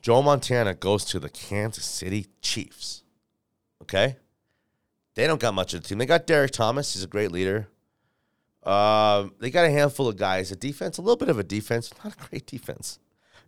Joe 0.00 0.22
Montana 0.22 0.74
goes 0.74 1.04
to 1.06 1.18
the 1.18 1.30
Kansas 1.30 1.84
City 1.84 2.26
Chiefs. 2.42 3.02
Okay? 3.82 4.16
They 5.14 5.26
don't 5.26 5.40
got 5.40 5.54
much 5.54 5.72
of 5.74 5.80
a 5.80 5.82
team. 5.84 5.98
They 5.98 6.06
got 6.06 6.26
Derrick 6.26 6.50
Thomas. 6.50 6.92
He's 6.92 7.04
a 7.04 7.08
great 7.08 7.32
leader. 7.32 7.68
Um, 8.64 9.34
they 9.40 9.50
got 9.50 9.66
a 9.66 9.70
handful 9.70 10.08
of 10.08 10.16
guys. 10.16 10.50
A 10.50 10.56
defense, 10.56 10.98
a 10.98 11.02
little 11.02 11.16
bit 11.16 11.28
of 11.28 11.38
a 11.38 11.44
defense, 11.44 11.92
not 12.02 12.14
a 12.14 12.28
great 12.28 12.46
defense. 12.46 12.98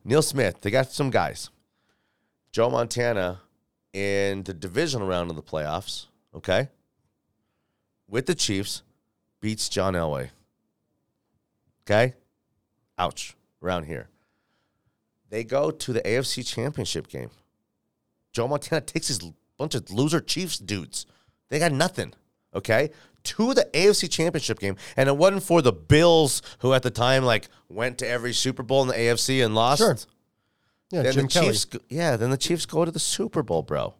Neil 0.05 0.23
Smith. 0.23 0.61
They 0.61 0.71
got 0.71 0.93
some 0.93 1.11
guys. 1.11 1.51
Joe 2.53 2.71
Montana 2.71 3.41
in 3.93 4.43
the 4.43 4.55
divisional 4.55 5.09
round 5.09 5.31
of 5.31 5.37
the 5.37 5.43
playoffs. 5.43 6.07
Okay? 6.35 6.69
with 8.09 8.27
the 8.27 8.35
Chiefs 8.35 8.83
beats 9.41 9.69
John 9.69 9.95
Elway. 9.95 10.31
Okay? 11.85 12.15
Ouch. 12.99 13.37
Around 13.63 13.85
here. 13.85 14.09
They 15.29 15.45
go 15.45 15.71
to 15.71 15.93
the 15.93 16.01
AFC 16.03 16.47
Championship 16.47 17.09
game. 17.09 17.31
Joe 18.33 18.49
Montana 18.49 18.81
takes 18.87 19.09
his 19.09 19.21
bunch 19.59 19.75
of 19.75 19.91
loser 19.91 20.21
Chiefs 20.21 20.59
dudes. 20.59 21.07
They 21.49 21.59
got 21.59 21.73
nothing. 21.73 22.15
Okay? 22.55 22.91
To 23.25 23.55
the 23.55 23.69
AFC 23.75 24.11
Championship 24.11 24.59
game. 24.59 24.77
And 24.97 25.09
it 25.09 25.17
wasn't 25.17 25.43
for 25.43 25.61
the 25.63 25.73
Bills, 25.73 26.43
who 26.61 26.73
at 26.73 26.83
the 26.83 26.91
time 26.91 27.25
like 27.25 27.49
went 27.69 27.99
to 27.99 28.09
every 28.09 28.33
Super 28.33 28.63
Bowl 28.63 28.83
in 28.83 28.89
the 28.89 28.95
AFC 28.95 29.45
and 29.45 29.55
lost. 29.55 29.81
Sure. 29.81 29.97
Yeah, 30.91 31.03
Then 31.03 31.13
Jim 31.15 31.23
the 31.27 31.33
Kelly. 31.33 31.47
Chiefs, 31.49 31.65
go- 31.65 31.79
yeah, 31.89 32.17
then 32.17 32.31
the 32.31 32.37
Chiefs 32.37 32.65
go 32.67 32.85
to 32.85 32.91
the 32.93 33.01
Super 33.01 33.43
Bowl, 33.43 33.63
bro. 33.63 33.95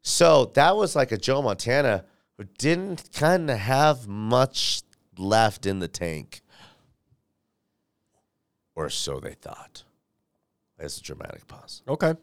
So 0.00 0.46
that 0.54 0.76
was 0.76 0.96
like 0.96 1.12
a 1.12 1.18
Joe 1.18 1.42
Montana 1.42 2.04
who 2.38 2.44
didn't 2.58 3.10
kind 3.12 3.50
of 3.50 3.58
have 3.58 4.06
much 4.08 4.82
left 5.18 5.66
in 5.66 5.78
the 5.80 5.88
tank, 5.88 6.40
or 8.74 8.88
so 8.90 9.20
they 9.20 9.34
thought. 9.34 9.84
That's 10.78 10.98
a 10.98 11.02
dramatic 11.02 11.46
pause. 11.46 11.82
Okay. 11.88 12.14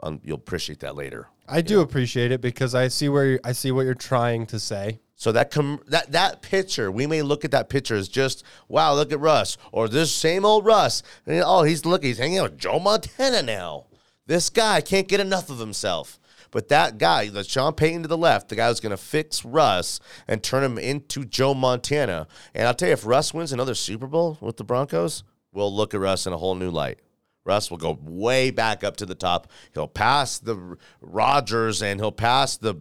Um, 0.00 0.20
you'll 0.22 0.36
appreciate 0.36 0.80
that 0.80 0.96
later. 0.96 1.28
I 1.48 1.60
do 1.60 1.80
appreciate 1.80 2.32
it 2.32 2.40
because 2.40 2.74
I 2.74 2.88
see 2.88 3.08
where 3.08 3.26
you 3.26 3.38
I 3.44 3.52
see 3.52 3.70
what 3.70 3.84
you're 3.84 3.94
trying 3.94 4.46
to 4.46 4.58
say. 4.58 5.00
So 5.16 5.32
that 5.32 5.50
com- 5.50 5.80
that 5.88 6.12
that 6.12 6.42
picture, 6.42 6.90
we 6.90 7.06
may 7.06 7.22
look 7.22 7.44
at 7.44 7.50
that 7.52 7.68
picture 7.68 7.94
as 7.94 8.08
just 8.08 8.44
wow, 8.68 8.94
look 8.94 9.12
at 9.12 9.20
Russ, 9.20 9.56
or 9.72 9.88
this 9.88 10.12
same 10.12 10.44
old 10.44 10.64
Russ. 10.66 11.02
And, 11.26 11.42
oh, 11.44 11.62
he's 11.62 11.84
look, 11.84 12.02
he's 12.02 12.18
hanging 12.18 12.38
out 12.38 12.50
with 12.50 12.58
Joe 12.58 12.78
Montana 12.78 13.42
now. 13.42 13.86
This 14.26 14.50
guy 14.50 14.80
can't 14.80 15.08
get 15.08 15.20
enough 15.20 15.50
of 15.50 15.58
himself. 15.58 16.18
But 16.50 16.68
that 16.68 16.98
guy, 16.98 17.30
the 17.30 17.42
Sean 17.42 17.72
Payton 17.74 18.02
to 18.02 18.08
the 18.08 18.16
left, 18.16 18.48
the 18.48 18.54
guy 18.54 18.68
who's 18.68 18.78
going 18.78 18.90
to 18.90 18.96
fix 18.96 19.44
Russ 19.44 19.98
and 20.28 20.40
turn 20.40 20.62
him 20.62 20.78
into 20.78 21.24
Joe 21.24 21.52
Montana. 21.52 22.28
And 22.54 22.68
I'll 22.68 22.74
tell 22.74 22.88
you, 22.88 22.92
if 22.92 23.04
Russ 23.04 23.34
wins 23.34 23.52
another 23.52 23.74
Super 23.74 24.06
Bowl 24.06 24.38
with 24.40 24.56
the 24.56 24.62
Broncos, 24.62 25.24
we'll 25.52 25.74
look 25.74 25.94
at 25.94 26.00
Russ 26.00 26.28
in 26.28 26.32
a 26.32 26.36
whole 26.36 26.54
new 26.54 26.70
light. 26.70 27.00
Russ 27.44 27.70
will 27.70 27.78
go 27.78 27.98
way 28.02 28.50
back 28.50 28.82
up 28.82 28.96
to 28.96 29.06
the 29.06 29.14
top. 29.14 29.50
He'll 29.74 29.88
pass 29.88 30.38
the 30.38 30.76
Rodgers 31.00 31.82
and 31.82 32.00
he'll 32.00 32.12
pass 32.12 32.56
the 32.56 32.76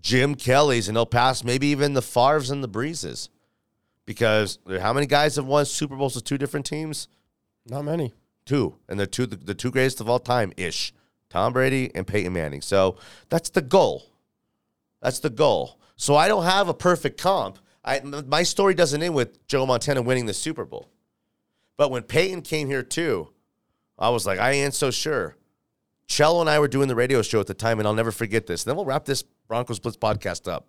Jim 0.00 0.34
Kellys 0.34 0.88
and 0.88 0.96
he'll 0.96 1.06
pass 1.06 1.44
maybe 1.44 1.68
even 1.68 1.94
the 1.94 2.02
Favres 2.02 2.50
and 2.50 2.62
the 2.62 2.68
Breezes. 2.68 3.28
Because 4.06 4.58
how 4.80 4.92
many 4.92 5.06
guys 5.06 5.36
have 5.36 5.46
won 5.46 5.64
Super 5.64 5.94
Bowls 5.94 6.16
with 6.16 6.24
two 6.24 6.38
different 6.38 6.66
teams? 6.66 7.06
Not 7.66 7.84
many. 7.84 8.14
Two. 8.44 8.76
And 8.88 8.98
they're 8.98 9.06
two 9.06 9.26
the, 9.26 9.36
the 9.36 9.54
two 9.54 9.70
greatest 9.70 10.00
of 10.00 10.08
all 10.08 10.18
time 10.18 10.52
ish. 10.56 10.92
Tom 11.28 11.52
Brady 11.52 11.92
and 11.94 12.06
Peyton 12.06 12.32
Manning. 12.32 12.60
So 12.60 12.96
that's 13.28 13.50
the 13.50 13.62
goal. 13.62 14.06
That's 15.00 15.20
the 15.20 15.30
goal. 15.30 15.78
So 15.96 16.16
I 16.16 16.26
don't 16.26 16.44
have 16.44 16.68
a 16.68 16.74
perfect 16.74 17.20
comp. 17.20 17.58
I, 17.84 18.00
my 18.00 18.42
story 18.42 18.74
doesn't 18.74 19.02
end 19.02 19.14
with 19.14 19.46
Joe 19.46 19.64
Montana 19.64 20.02
winning 20.02 20.26
the 20.26 20.34
Super 20.34 20.64
Bowl. 20.64 20.88
But 21.76 21.90
when 21.90 22.02
Peyton 22.02 22.42
came 22.42 22.68
here 22.68 22.82
too, 22.82 23.28
I 24.00 24.08
was 24.10 24.26
like, 24.26 24.38
I 24.38 24.52
ain't 24.52 24.74
so 24.74 24.90
sure. 24.90 25.36
Cello 26.06 26.40
and 26.40 26.50
I 26.50 26.58
were 26.58 26.68
doing 26.68 26.88
the 26.88 26.96
radio 26.96 27.22
show 27.22 27.38
at 27.38 27.46
the 27.46 27.54
time, 27.54 27.78
and 27.78 27.86
I'll 27.86 27.94
never 27.94 28.10
forget 28.10 28.46
this. 28.46 28.64
Then 28.64 28.74
we'll 28.74 28.84
wrap 28.84 29.04
this 29.04 29.22
Broncos 29.22 29.78
Blitz 29.78 29.96
podcast 29.96 30.50
up. 30.50 30.66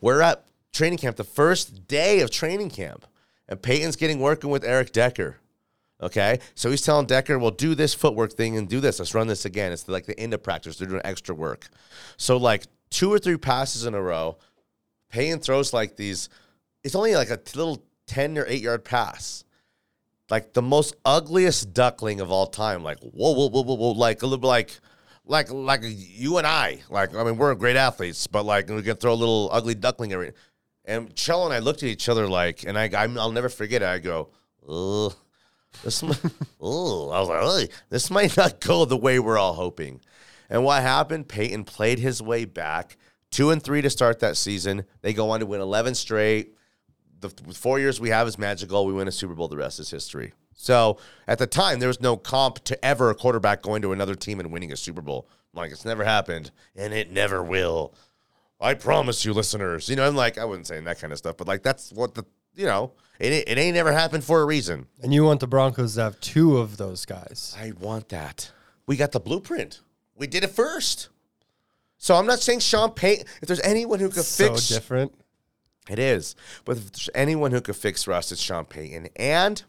We're 0.00 0.20
at 0.20 0.44
training 0.72 0.98
camp, 0.98 1.16
the 1.16 1.24
first 1.24 1.86
day 1.86 2.20
of 2.20 2.30
training 2.30 2.70
camp, 2.70 3.06
and 3.48 3.62
Peyton's 3.62 3.96
getting 3.96 4.18
working 4.18 4.50
with 4.50 4.64
Eric 4.64 4.92
Decker. 4.92 5.38
Okay, 6.02 6.40
so 6.56 6.68
he's 6.68 6.82
telling 6.82 7.06
Decker, 7.06 7.38
"Well, 7.38 7.52
do 7.52 7.76
this 7.76 7.94
footwork 7.94 8.32
thing 8.32 8.56
and 8.56 8.68
do 8.68 8.80
this. 8.80 8.98
Let's 8.98 9.14
run 9.14 9.28
this 9.28 9.44
again." 9.44 9.70
It's 9.70 9.86
like 9.86 10.06
the 10.06 10.18
end 10.18 10.34
of 10.34 10.42
practice. 10.42 10.76
They're 10.76 10.88
doing 10.88 11.02
extra 11.04 11.32
work. 11.32 11.68
So 12.16 12.36
like 12.36 12.64
two 12.90 13.12
or 13.12 13.20
three 13.20 13.36
passes 13.36 13.86
in 13.86 13.94
a 13.94 14.02
row, 14.02 14.36
Peyton 15.10 15.38
throws 15.38 15.72
like 15.72 15.96
these. 15.96 16.28
It's 16.82 16.96
only 16.96 17.14
like 17.14 17.30
a 17.30 17.38
little 17.54 17.84
ten 18.08 18.36
or 18.36 18.44
eight 18.48 18.62
yard 18.62 18.84
pass, 18.84 19.44
like 20.32 20.54
the 20.54 20.62
most 20.62 20.96
ugliest 21.04 21.74
duckling 21.74 22.22
of 22.22 22.32
all 22.32 22.46
time. 22.46 22.82
Like 22.82 22.98
whoa, 23.00 23.32
whoa, 23.32 23.50
whoa, 23.50 23.62
whoa, 23.64 23.74
whoa, 23.74 23.90
like 23.90 24.22
a 24.22 24.26
little 24.26 24.48
like. 24.48 24.80
Like 25.24 25.52
like 25.52 25.82
you 25.84 26.38
and 26.38 26.46
I, 26.48 26.80
like 26.90 27.14
I 27.14 27.22
mean, 27.22 27.36
we're 27.36 27.54
great 27.54 27.76
athletes, 27.76 28.26
but 28.26 28.44
like 28.44 28.68
we 28.68 28.82
can 28.82 28.96
throw 28.96 29.12
a 29.12 29.14
little 29.14 29.48
ugly 29.52 29.76
duckling 29.76 30.12
every. 30.12 30.32
And 30.84 31.14
Cello 31.14 31.44
and 31.44 31.54
I 31.54 31.60
looked 31.60 31.84
at 31.84 31.88
each 31.90 32.08
other 32.08 32.26
like, 32.26 32.64
and 32.64 32.76
I, 32.76 32.90
I'm, 32.92 33.16
I'll 33.16 33.30
never 33.30 33.48
forget 33.48 33.82
it. 33.82 33.86
I 33.86 34.00
go, 34.00 34.30
ugh, 34.68 35.14
this, 35.84 36.02
oh, 36.60 37.10
I 37.12 37.20
was 37.20 37.28
like, 37.28 37.40
"Ugh, 37.40 37.78
this 37.88 38.10
might 38.10 38.36
not 38.36 38.58
go 38.58 38.84
the 38.84 38.96
way 38.96 39.20
we're 39.20 39.38
all 39.38 39.54
hoping. 39.54 40.00
And 40.50 40.64
what 40.64 40.82
happened? 40.82 41.28
Peyton 41.28 41.62
played 41.62 42.00
his 42.00 42.20
way 42.20 42.44
back, 42.44 42.96
two 43.30 43.50
and 43.50 43.62
three 43.62 43.80
to 43.80 43.90
start 43.90 44.18
that 44.20 44.36
season. 44.36 44.84
They 45.02 45.12
go 45.12 45.30
on 45.30 45.38
to 45.38 45.46
win 45.46 45.60
11 45.60 45.94
straight. 45.94 46.56
The 47.22 47.54
four 47.54 47.78
years 47.78 48.00
we 48.00 48.10
have 48.10 48.28
is 48.28 48.38
magical. 48.38 48.84
We 48.84 48.92
win 48.92 49.08
a 49.08 49.12
Super 49.12 49.34
Bowl. 49.34 49.48
The 49.48 49.56
rest 49.56 49.80
is 49.80 49.90
history. 49.90 50.32
So 50.54 50.98
at 51.26 51.38
the 51.38 51.46
time, 51.46 51.78
there 51.80 51.88
was 51.88 52.00
no 52.00 52.16
comp 52.16 52.62
to 52.64 52.84
ever 52.84 53.10
a 53.10 53.14
quarterback 53.14 53.62
going 53.62 53.82
to 53.82 53.92
another 53.92 54.14
team 54.14 54.38
and 54.38 54.52
winning 54.52 54.72
a 54.72 54.76
Super 54.76 55.00
Bowl. 55.00 55.26
I'm 55.54 55.58
like, 55.62 55.72
it's 55.72 55.84
never 55.84 56.04
happened, 56.04 56.50
and 56.76 56.92
it 56.92 57.10
never 57.10 57.42
will. 57.42 57.94
I 58.60 58.74
promise 58.74 59.24
you, 59.24 59.32
listeners. 59.32 59.88
You 59.88 59.96
know, 59.96 60.06
I'm 60.06 60.14
like, 60.14 60.38
I 60.38 60.44
wasn't 60.44 60.68
saying 60.68 60.84
that 60.84 61.00
kind 61.00 61.12
of 61.12 61.18
stuff, 61.18 61.36
but 61.36 61.48
like, 61.48 61.62
that's 61.62 61.92
what 61.92 62.14
the, 62.14 62.24
you 62.54 62.66
know, 62.66 62.92
it, 63.18 63.32
it 63.32 63.58
ain't 63.58 63.74
never 63.74 63.92
happened 63.92 64.24
for 64.24 64.40
a 64.40 64.44
reason. 64.44 64.86
And 65.02 65.12
you 65.12 65.24
want 65.24 65.40
the 65.40 65.46
Broncos 65.48 65.94
to 65.96 66.02
have 66.02 66.20
two 66.20 66.58
of 66.58 66.76
those 66.76 67.04
guys. 67.04 67.56
I 67.58 67.72
want 67.80 68.08
that. 68.10 68.52
We 68.86 68.96
got 68.96 69.12
the 69.12 69.20
blueprint. 69.20 69.80
We 70.16 70.26
did 70.26 70.44
it 70.44 70.50
first. 70.50 71.08
So 71.98 72.16
I'm 72.16 72.26
not 72.26 72.40
saying 72.40 72.60
Sean 72.60 72.90
Payton. 72.90 73.26
If 73.40 73.48
there's 73.48 73.60
anyone 73.60 74.00
who 74.00 74.08
could 74.08 74.24
fix 74.24 74.28
So 74.28 74.54
fix, 74.54 74.68
different. 74.68 75.12
It 75.88 75.98
is. 75.98 76.36
But 76.64 76.76
if 76.76 76.92
there's 76.92 77.10
anyone 77.14 77.50
who 77.50 77.60
could 77.60 77.76
fix 77.76 78.06
Russ, 78.06 78.30
it's 78.30 78.40
Sean 78.40 78.64
Payton. 78.64 79.08
And 79.16 79.62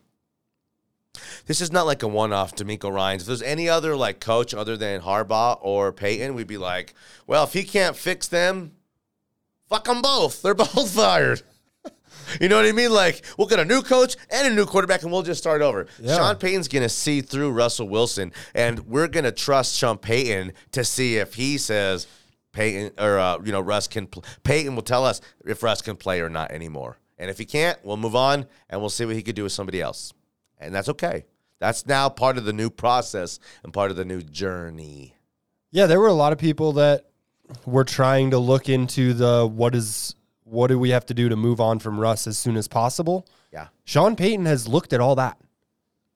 this 1.45 1.61
is 1.61 1.71
not 1.71 1.85
like 1.85 2.03
a 2.03 2.07
one-off 2.07 2.55
DeMeco 2.55 2.91
Ryans. 2.91 3.23
If 3.23 3.27
there's 3.27 3.41
any 3.41 3.67
other 3.67 3.95
like 3.95 4.19
coach 4.19 4.53
other 4.53 4.77
than 4.77 5.01
Harbaugh 5.01 5.57
or 5.61 5.91
Payton, 5.91 6.35
we'd 6.35 6.47
be 6.47 6.57
like, 6.57 6.93
well, 7.27 7.43
if 7.43 7.53
he 7.53 7.63
can't 7.63 7.95
fix 7.95 8.27
them, 8.27 8.73
fuck 9.69 9.85
them 9.85 10.01
both. 10.01 10.41
They're 10.41 10.53
both 10.53 10.91
fired. 10.91 11.41
You 12.39 12.47
know 12.47 12.55
what 12.55 12.65
I 12.65 12.71
mean? 12.71 12.91
Like, 12.91 13.23
we'll 13.37 13.47
get 13.47 13.59
a 13.59 13.65
new 13.65 13.81
coach 13.81 14.15
and 14.29 14.47
a 14.47 14.55
new 14.55 14.65
quarterback, 14.65 15.03
and 15.03 15.11
we'll 15.11 15.23
just 15.23 15.41
start 15.41 15.61
over. 15.61 15.87
Yeah. 15.99 16.15
Sean 16.15 16.35
Payton's 16.37 16.69
going 16.69 16.83
to 16.83 16.89
see 16.89 17.21
through 17.21 17.51
Russell 17.51 17.89
Wilson, 17.89 18.31
and 18.55 18.79
we're 18.87 19.09
going 19.09 19.25
to 19.25 19.31
trust 19.31 19.75
Sean 19.75 19.97
Payton 19.97 20.53
to 20.71 20.85
see 20.85 21.17
if 21.17 21.33
he 21.35 21.57
says 21.57 22.07
Payton 22.53 22.91
or 22.97 23.19
uh, 23.19 23.39
you 23.43 23.51
know 23.51 23.59
Russ 23.59 23.87
can. 23.87 24.07
Pl- 24.07 24.23
Payton 24.43 24.75
will 24.75 24.83
tell 24.83 25.05
us 25.05 25.19
if 25.45 25.61
Russ 25.61 25.81
can 25.81 25.97
play 25.97 26.21
or 26.21 26.29
not 26.29 26.51
anymore, 26.51 26.97
and 27.17 27.29
if 27.29 27.37
he 27.37 27.45
can't, 27.45 27.77
we'll 27.83 27.97
move 27.97 28.15
on 28.15 28.45
and 28.69 28.79
we'll 28.79 28.89
see 28.89 29.05
what 29.05 29.15
he 29.15 29.21
could 29.21 29.35
do 29.35 29.43
with 29.43 29.51
somebody 29.51 29.81
else, 29.81 30.13
and 30.59 30.73
that's 30.73 30.87
okay. 30.89 31.25
That's 31.59 31.85
now 31.85 32.09
part 32.09 32.37
of 32.37 32.45
the 32.45 32.53
new 32.53 32.69
process 32.69 33.39
and 33.63 33.73
part 33.73 33.91
of 33.91 33.97
the 33.97 34.05
new 34.05 34.21
journey. 34.21 35.15
Yeah, 35.71 35.87
there 35.87 35.99
were 35.99 36.07
a 36.07 36.13
lot 36.13 36.31
of 36.31 36.37
people 36.37 36.73
that 36.73 37.05
were 37.65 37.83
trying 37.83 38.31
to 38.31 38.37
look 38.37 38.69
into 38.69 39.13
the 39.13 39.47
what 39.47 39.75
is 39.75 40.15
what 40.43 40.67
do 40.67 40.77
we 40.77 40.91
have 40.91 41.05
to 41.07 41.13
do 41.13 41.29
to 41.29 41.35
move 41.35 41.59
on 41.59 41.79
from 41.79 41.99
Russ 41.99 42.27
as 42.27 42.37
soon 42.37 42.55
as 42.55 42.67
possible. 42.67 43.25
Yeah, 43.51 43.67
Sean 43.83 44.15
Payton 44.15 44.45
has 44.45 44.67
looked 44.67 44.93
at 44.93 45.01
all 45.01 45.15
that. 45.15 45.37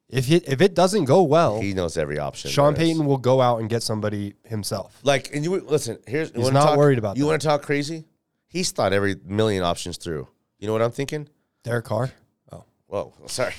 If 0.10 0.32
it, 0.32 0.48
if 0.48 0.62
it 0.62 0.74
doesn't 0.74 1.04
go 1.06 1.24
well, 1.24 1.60
he 1.60 1.74
knows 1.74 1.98
every 1.98 2.18
option. 2.18 2.50
Sean 2.50 2.74
there 2.74 2.84
is. 2.84 2.90
Payton 2.92 3.06
will 3.06 3.18
go 3.18 3.42
out 3.42 3.60
and 3.60 3.70
get 3.70 3.84
somebody 3.84 4.36
himself. 4.46 4.98
Like, 5.04 5.36
and 5.36 5.44
you 5.44 5.60
listen. 5.60 5.98
Here's 6.08 6.30
you 6.30 6.36
He's 6.36 6.44
wanna 6.46 6.54
not 6.60 6.66
talk- 6.68 6.78
worried 6.78 6.98
about 6.98 7.18
You 7.18 7.24
that. 7.24 7.28
want 7.30 7.42
to 7.42 7.48
talk 7.48 7.62
crazy? 7.64 8.06
He's 8.48 8.72
thought 8.72 8.94
every 8.94 9.16
million 9.26 9.64
options 9.64 9.98
through. 9.98 10.28
You 10.60 10.68
know 10.68 10.74
what 10.74 10.82
I'm 10.82 10.92
thinking? 10.92 11.28
Derek 11.64 11.84
Carr. 11.86 12.12
Oh, 12.54 12.64
Whoa, 12.86 13.14
sorry. 13.28 13.54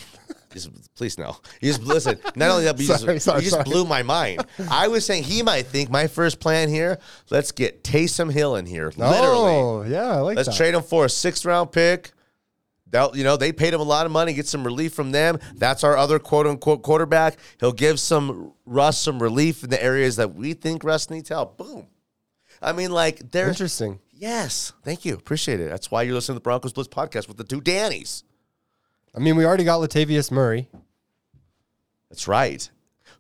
Just, 0.51 0.95
please 0.95 1.19
no. 1.19 1.37
You 1.61 1.69
just 1.69 1.83
listen. 1.83 2.19
Not 2.35 2.51
only 2.53 2.65
that, 2.65 2.77
but 2.77 2.81
you 2.81 2.87
Sorry, 2.97 3.15
just, 3.17 3.27
sorry, 3.27 3.39
you 3.41 3.51
just 3.51 3.53
sorry. 3.53 3.65
blew 3.65 3.85
my 3.85 4.03
mind. 4.03 4.47
I 4.71 4.89
was 4.89 5.05
saying 5.05 5.25
he 5.25 5.43
might 5.43 5.67
think 5.67 5.91
my 5.91 6.07
first 6.07 6.41
plan 6.41 6.71
here. 6.71 6.99
Let's 7.31 7.53
get 7.53 7.85
Taysom 7.85 8.33
Hill 8.33 8.57
in 8.57 8.65
here. 8.65 8.91
Oh, 8.99 9.11
literally, 9.11 9.53
Oh, 9.53 9.83
yeah, 9.87 10.17
I 10.17 10.21
like 10.21 10.37
that. 10.37 10.47
let's 10.47 10.49
that. 10.49 10.57
trade 10.57 10.73
him 10.75 10.83
for 10.83 11.05
a 11.05 11.11
sixth 11.11 11.45
round 11.45 11.71
pick. 11.73 12.13
That 12.91 13.15
you 13.15 13.23
know 13.25 13.37
they 13.37 13.53
paid 13.53 13.75
him 13.75 13.81
a 13.81 13.85
lot 13.85 14.07
of 14.07 14.13
money, 14.13 14.33
get 14.33 14.47
some 14.47 14.65
relief 14.65 14.95
from 14.95 15.13
them. 15.13 15.39
That's 15.55 15.85
our 15.85 15.97
other 15.97 16.19
quote 16.19 16.47
unquote 16.47 16.83
quarterback. 16.83 17.37
He'll 17.61 17.73
give 17.73 18.01
some 18.01 18.53
Russ 18.65 18.99
some 18.99 19.23
relief 19.23 19.63
in 19.63 19.71
the 19.71 19.83
areas 19.83 20.17
that 20.17 20.35
we 20.35 20.55
think 20.55 20.85
Russ 20.85 21.11
needs 21.11 21.29
help. 21.29 21.59
Boom. 21.59 21.87
I 22.63 22.73
mean, 22.73 22.91
like 22.91 23.31
there's 23.31 23.51
Interesting. 23.51 24.01
yes, 24.13 24.73
thank 24.83 25.05
you, 25.05 25.15
appreciate 25.15 25.61
it. 25.61 25.69
That's 25.69 25.91
why 25.91 26.03
you're 26.03 26.15
listening 26.15 26.37
to 26.37 26.41
the 26.41 26.45
Broncos 26.45 26.73
Blitz 26.73 26.89
podcast 26.89 27.29
with 27.29 27.37
the 27.37 27.45
two 27.45 27.61
Dannies. 27.61 28.23
I 29.15 29.21
mean, 29.21 29.37
we 29.37 29.45
already 29.45 29.65
got 29.65 29.81
Latavius 29.81 30.31
Murray. 30.31 30.69
That's 32.11 32.27
right. 32.27 32.69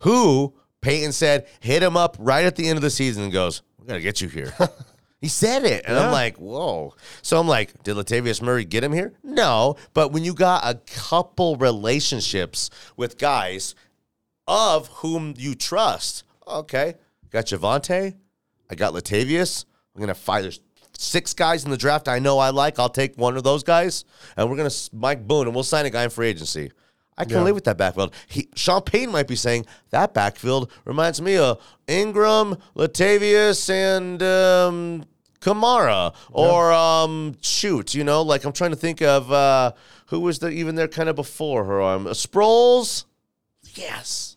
Who 0.01 0.55
Payton 0.81 1.13
said 1.13 1.47
hit 1.61 1.83
him 1.83 1.97
up 1.97 2.17
right 2.19 2.45
at 2.47 2.57
the 2.57 2.69
end 2.69 2.77
of 2.79 2.83
the 2.83 2.91
season 2.91 3.25
and 3.25 3.33
goes, 3.33 3.63
"We're 3.79 3.87
gonna 3.87 4.01
get 4.01 4.21
you 4.21 4.29
here." 4.29 4.55
he 5.21 5.29
said 5.29 5.65
it, 5.65 5.85
and 5.87 5.99
I'm 5.99 6.13
like, 6.13 6.37
"Whoa!" 6.37 6.95
So 7.23 7.41
I'm 7.41 7.49
like, 7.49 7.83
"Did 7.83 7.97
Latavius 7.97 8.41
Murray 8.41 8.65
get 8.65 8.85
him 8.85 8.93
here?" 8.93 9.15
No, 9.23 9.77
but 9.95 10.13
when 10.13 10.25
you 10.25 10.35
got 10.35 10.65
a 10.65 10.75
couple 10.75 11.57
relationships 11.57 12.71
with 12.97 13.19
guys 13.19 13.75
of 14.47 14.89
whom 14.89 15.35
you 15.37 15.55
trust, 15.55 16.23
okay, 16.47 16.95
got 17.31 17.47
Javonte, 17.47 18.15
I 18.71 18.75
got 18.75 18.95
Latavius. 18.95 19.65
I'm 19.95 20.01
gonna 20.01 20.15
fire. 20.15 20.43
There's 20.43 20.61
six 20.97 21.35
guys 21.35 21.65
in 21.65 21.71
the 21.71 21.77
draft 21.77 22.09
I 22.09 22.19
know 22.19 22.39
I 22.39 22.51
like. 22.51 22.79
I'll 22.79 22.89
take 22.89 23.17
one 23.17 23.37
of 23.37 23.43
those 23.43 23.63
guys, 23.65 24.05
and 24.37 24.49
we're 24.49 24.57
gonna 24.57 24.71
Mike 24.93 25.27
Boone, 25.27 25.47
and 25.47 25.55
we'll 25.55 25.65
sign 25.65 25.87
a 25.87 25.91
guy 25.91 26.05
in 26.05 26.11
free 26.11 26.29
agency. 26.29 26.71
I 27.19 27.25
can 27.25 27.35
Yeah. 27.39 27.43
live 27.43 27.55
with 27.57 27.65
that 27.65 27.77
backfield. 27.77 28.15
He, 28.29 28.49
Sean 28.55 28.81
Payton 28.81 29.11
might 29.13 29.27
be 29.29 29.37
saying 29.37 29.67
that 29.91 30.15
backfield 30.15 30.71
reminds 30.87 31.21
me 31.21 31.37
of 31.37 31.61
Ingram, 31.89 32.57
Latavius, 32.77 33.69
and 33.69 34.23
um, 34.23 35.05
Kamara, 35.41 36.15
or 36.31 36.73
um, 36.73 37.35
shoot, 37.43 37.95
you 37.95 38.05
know, 38.05 38.23
like 38.23 38.45
I'm 38.45 38.53
trying 38.53 38.71
to 38.71 38.77
think 38.77 39.03
of 39.03 39.31
uh, 39.33 39.73
who 40.07 40.21
was 40.21 40.39
there 40.39 40.51
even 40.51 40.75
there 40.77 40.89
kind 40.89 41.09
of 41.09 41.17
before 41.17 41.65
her. 41.65 41.83
Um, 41.83 42.07
Sproles. 42.07 43.05
Yes. 43.75 44.37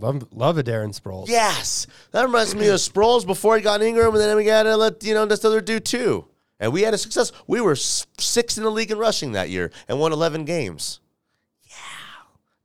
Love, 0.00 0.26
love 0.32 0.58
a 0.58 0.62
Darren 0.64 0.98
Sproles. 0.98 1.28
Yes, 1.28 1.86
that 2.10 2.24
reminds 2.24 2.54
me 2.54 2.66
of 2.68 2.76
Sproles 2.80 3.24
before 3.24 3.54
he 3.56 3.62
got 3.62 3.80
Ingram, 3.82 4.08
and 4.08 4.16
then 4.20 4.36
we 4.36 4.44
got 4.44 4.64
to 4.64 4.76
let 4.76 5.04
you 5.04 5.14
know 5.14 5.24
this 5.26 5.44
other 5.44 5.60
dude 5.60 5.84
too. 5.84 6.26
And 6.58 6.72
we 6.72 6.82
had 6.82 6.94
a 6.94 6.98
success. 6.98 7.30
We 7.46 7.60
were 7.60 7.72
s- 7.72 8.06
sixth 8.18 8.56
in 8.58 8.64
the 8.64 8.70
league 8.70 8.90
in 8.90 8.98
rushing 8.98 9.32
that 9.32 9.50
year 9.50 9.70
and 9.88 10.00
won 10.00 10.12
eleven 10.12 10.44
games. 10.44 10.98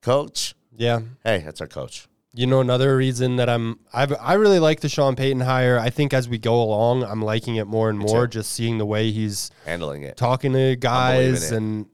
Coach. 0.09 0.55
Yeah. 0.75 1.01
Hey, 1.23 1.39
that's 1.45 1.61
our 1.61 1.67
coach. 1.67 2.07
You 2.33 2.47
know, 2.47 2.61
another 2.61 2.95
reason 2.97 3.35
that 3.35 3.49
I'm, 3.49 3.79
I've, 3.93 4.13
I 4.19 4.33
really 4.33 4.59
like 4.59 4.79
the 4.79 4.89
Sean 4.89 5.15
Payton 5.15 5.41
hire. 5.41 5.77
I 5.79 5.89
think 5.89 6.13
as 6.13 6.27
we 6.29 6.37
go 6.37 6.61
along, 6.61 7.03
I'm 7.03 7.21
liking 7.21 7.57
it 7.57 7.65
more 7.65 7.89
and 7.89 7.97
more. 7.99 8.25
too. 8.27 8.39
Just 8.39 8.51
seeing 8.53 8.77
the 8.79 8.85
way 8.85 9.11
he's 9.11 9.51
Handling 9.65 10.03
it. 10.03 10.15
talking 10.17 10.53
to 10.53 10.75
guys, 10.75 11.51
and 11.51 11.85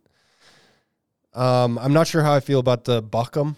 um, 1.33 1.77
I'm 1.77 1.93
not 1.93 2.07
sure 2.07 2.21
how 2.23 2.33
I 2.33 2.39
feel 2.39 2.59
about 2.59 2.85
the 2.85 3.01
Buckham. 3.01 3.55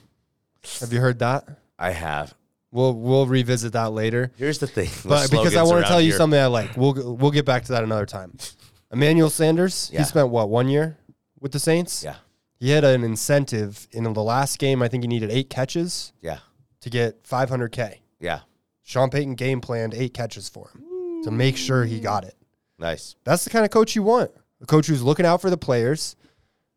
Have 0.79 0.91
you 0.91 0.99
heard 0.99 1.19
that? 1.19 1.47
I 1.77 1.91
have. 1.91 2.33
We'll 2.71 2.93
we'll 2.93 3.25
revisit 3.27 3.73
that 3.73 3.91
later. 3.93 4.31
Here's 4.37 4.59
the 4.59 4.67
thing. 4.67 4.89
the 5.03 5.07
But 5.09 5.31
because 5.31 5.55
I 5.55 5.63
want 5.63 5.83
to 5.85 5.87
tell 5.89 6.01
you 6.01 6.09
here. 6.09 6.17
something 6.17 6.39
I 6.39 6.47
like. 6.47 6.75
We'll 6.75 7.15
we'll 7.15 7.31
get 7.31 7.45
back 7.45 7.63
to 7.65 7.71
that 7.73 7.83
another 7.83 8.05
time. 8.05 8.37
Emmanuel 8.91 9.29
Sanders, 9.29 9.89
Yeah. 9.93 9.99
he 9.99 10.05
spent 10.05 10.29
what 10.29 10.49
one 10.49 10.67
year 10.69 10.97
with 11.39 11.51
the 11.53 11.59
Saints. 11.59 12.03
Yeah, 12.03 12.15
He 12.59 12.71
had 12.71 12.83
an 12.83 13.03
incentive 13.03 13.87
in 13.91 14.03
the 14.03 14.23
last 14.23 14.57
game. 14.59 14.81
I 14.81 14.87
think 14.87 15.03
he 15.03 15.07
needed 15.07 15.29
eight 15.29 15.49
catches 15.49 16.11
yeah, 16.21 16.39
to 16.81 16.89
get 16.89 17.23
500k. 17.23 17.99
yeah. 18.19 18.39
Sean 18.83 19.09
Payton 19.09 19.35
game 19.35 19.59
planned 19.59 19.93
eight 19.93 20.13
catches 20.13 20.47
for 20.47 20.69
him 20.69 21.21
to 21.23 21.29
make 21.29 21.57
sure 21.57 21.83
he 21.83 21.99
got 21.99 22.23
it. 22.23 22.35
Nice. 22.79 23.15
That's 23.25 23.43
the 23.43 23.49
kind 23.49 23.65
of 23.65 23.71
coach 23.71 23.95
you 23.95 24.03
want. 24.03 24.31
A 24.61 24.65
coach 24.65 24.87
who's 24.87 25.03
looking 25.03 25.25
out 25.25 25.41
for 25.41 25.49
the 25.49 25.57
players, 25.57 26.15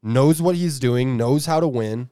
knows 0.02 0.42
what 0.42 0.56
he's 0.56 0.80
doing, 0.80 1.16
knows 1.16 1.46
how 1.46 1.60
to 1.60 1.68
win, 1.68 2.10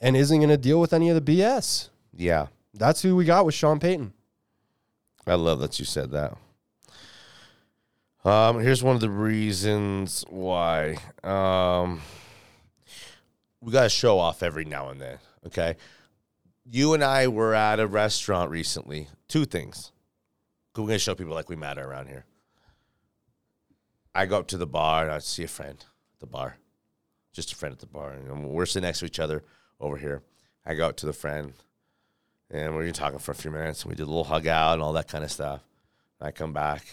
and 0.00 0.16
isn't 0.16 0.36
going 0.36 0.48
to 0.50 0.56
deal 0.56 0.80
with 0.80 0.92
any 0.92 1.10
of 1.10 1.24
the 1.24 1.38
BS. 1.38 1.90
Yeah, 2.12 2.48
That's 2.74 3.02
who 3.02 3.14
we 3.14 3.24
got 3.24 3.46
with 3.46 3.54
Sean 3.54 3.78
Payton. 3.78 4.12
I 5.26 5.34
love 5.34 5.60
that 5.60 5.78
you 5.78 5.84
said 5.84 6.10
that. 6.10 6.36
Um, 8.24 8.58
here's 8.60 8.82
one 8.82 8.96
of 8.96 9.00
the 9.00 9.10
reasons 9.10 10.24
why. 10.28 10.96
Um, 11.22 12.00
we 13.66 13.72
got 13.72 13.82
to 13.82 13.88
show 13.88 14.20
off 14.20 14.44
every 14.44 14.64
now 14.64 14.90
and 14.90 15.00
then. 15.00 15.18
Okay, 15.44 15.76
you 16.64 16.94
and 16.94 17.02
I 17.02 17.26
were 17.26 17.52
at 17.52 17.80
a 17.80 17.86
restaurant 17.86 18.50
recently. 18.50 19.08
Two 19.28 19.44
things. 19.44 19.90
We're 20.76 20.86
gonna 20.86 20.98
show 20.98 21.14
people 21.14 21.34
like 21.34 21.48
we 21.48 21.56
matter 21.56 21.82
around 21.82 22.08
here. 22.08 22.26
I 24.14 24.26
go 24.26 24.38
up 24.38 24.46
to 24.48 24.56
the 24.56 24.66
bar 24.66 25.04
and 25.04 25.12
I 25.12 25.18
see 25.18 25.42
a 25.42 25.48
friend 25.48 25.84
at 26.14 26.20
the 26.20 26.26
bar, 26.26 26.58
just 27.32 27.52
a 27.52 27.56
friend 27.56 27.72
at 27.72 27.80
the 27.80 27.86
bar, 27.86 28.12
and 28.12 28.44
we're 28.44 28.66
sitting 28.66 28.86
next 28.86 29.00
to 29.00 29.06
each 29.06 29.18
other 29.18 29.42
over 29.80 29.96
here. 29.96 30.22
I 30.64 30.74
go 30.74 30.88
up 30.88 30.96
to 30.98 31.06
the 31.06 31.12
friend, 31.12 31.54
and 32.50 32.76
we 32.76 32.84
were 32.84 32.92
talking 32.92 33.18
for 33.18 33.32
a 33.32 33.34
few 33.34 33.50
minutes. 33.50 33.82
And 33.82 33.90
we 33.90 33.96
did 33.96 34.04
a 34.04 34.06
little 34.06 34.24
hug 34.24 34.46
out 34.46 34.74
and 34.74 34.82
all 34.82 34.92
that 34.92 35.08
kind 35.08 35.24
of 35.24 35.32
stuff. 35.32 35.60
I 36.20 36.30
come 36.30 36.52
back, 36.52 36.84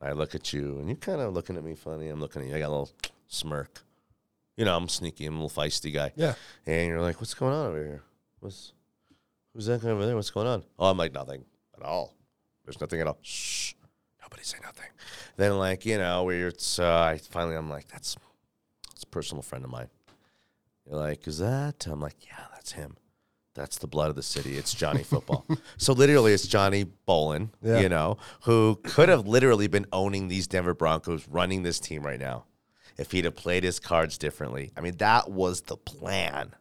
I 0.00 0.12
look 0.12 0.34
at 0.34 0.52
you, 0.52 0.78
and 0.78 0.88
you're 0.88 0.96
kind 0.96 1.20
of 1.20 1.34
looking 1.34 1.56
at 1.56 1.64
me 1.64 1.74
funny. 1.74 2.08
I'm 2.08 2.20
looking 2.20 2.42
at 2.42 2.48
you. 2.48 2.56
I 2.56 2.58
got 2.58 2.68
a 2.68 2.70
little 2.70 2.90
smirk. 3.28 3.82
You 4.60 4.66
know, 4.66 4.76
I'm 4.76 4.90
sneaky. 4.90 5.24
I'm 5.24 5.38
a 5.38 5.42
little 5.42 5.62
feisty 5.62 5.90
guy. 5.90 6.12
Yeah. 6.16 6.34
And 6.66 6.86
you're 6.88 7.00
like, 7.00 7.18
"What's 7.18 7.32
going 7.32 7.54
on 7.54 7.66
over 7.68 7.78
here? 7.82 8.02
What's 8.40 8.74
who's 9.54 9.64
that 9.66 9.80
guy 9.80 9.88
over 9.88 10.04
there? 10.04 10.14
What's 10.14 10.28
going 10.30 10.46
on?" 10.46 10.64
Oh, 10.78 10.90
I'm 10.90 10.98
like, 10.98 11.14
"Nothing 11.14 11.46
at 11.74 11.82
all. 11.82 12.14
There's 12.66 12.78
nothing 12.78 13.00
at 13.00 13.06
all. 13.06 13.18
Shh. 13.22 13.72
Nobody 14.20 14.42
say 14.42 14.58
nothing." 14.62 14.90
Then, 15.38 15.56
like, 15.56 15.86
you 15.86 15.96
know, 15.96 16.24
where 16.24 16.48
it's, 16.48 16.78
uh, 16.78 17.00
I 17.14 17.16
finally, 17.16 17.56
I'm 17.56 17.70
like, 17.70 17.88
"That's, 17.88 18.18
that's 18.90 19.02
a 19.04 19.06
personal 19.06 19.40
friend 19.40 19.64
of 19.64 19.70
mine." 19.70 19.88
You're 20.86 20.98
like, 20.98 21.26
"Is 21.26 21.38
that?" 21.38 21.86
I'm 21.86 22.00
like, 22.02 22.16
"Yeah, 22.26 22.44
that's 22.52 22.72
him." 22.72 22.98
That's 23.54 23.78
the 23.78 23.86
blood 23.88 24.10
of 24.10 24.16
the 24.16 24.22
city. 24.22 24.58
It's 24.58 24.74
Johnny 24.74 25.02
Football. 25.02 25.46
so 25.78 25.94
literally, 25.94 26.34
it's 26.34 26.46
Johnny 26.46 26.84
Bowlen, 26.84 27.50
Yeah. 27.62 27.80
you 27.80 27.88
know, 27.88 28.18
who 28.42 28.78
could 28.84 29.08
have 29.08 29.26
literally 29.26 29.68
been 29.68 29.86
owning 29.90 30.28
these 30.28 30.46
Denver 30.46 30.74
Broncos, 30.74 31.26
running 31.28 31.62
this 31.62 31.80
team 31.80 32.02
right 32.04 32.20
now, 32.20 32.44
if 32.96 33.12
he'd 33.12 33.24
have 33.24 33.36
played 33.36 33.64
his 33.64 33.78
cards 33.78 34.18
differently. 34.18 34.72
I 34.76 34.80
mean, 34.80 34.96
that 34.98 35.30
was 35.30 35.62
the 35.62 35.76
plan. 35.76 36.54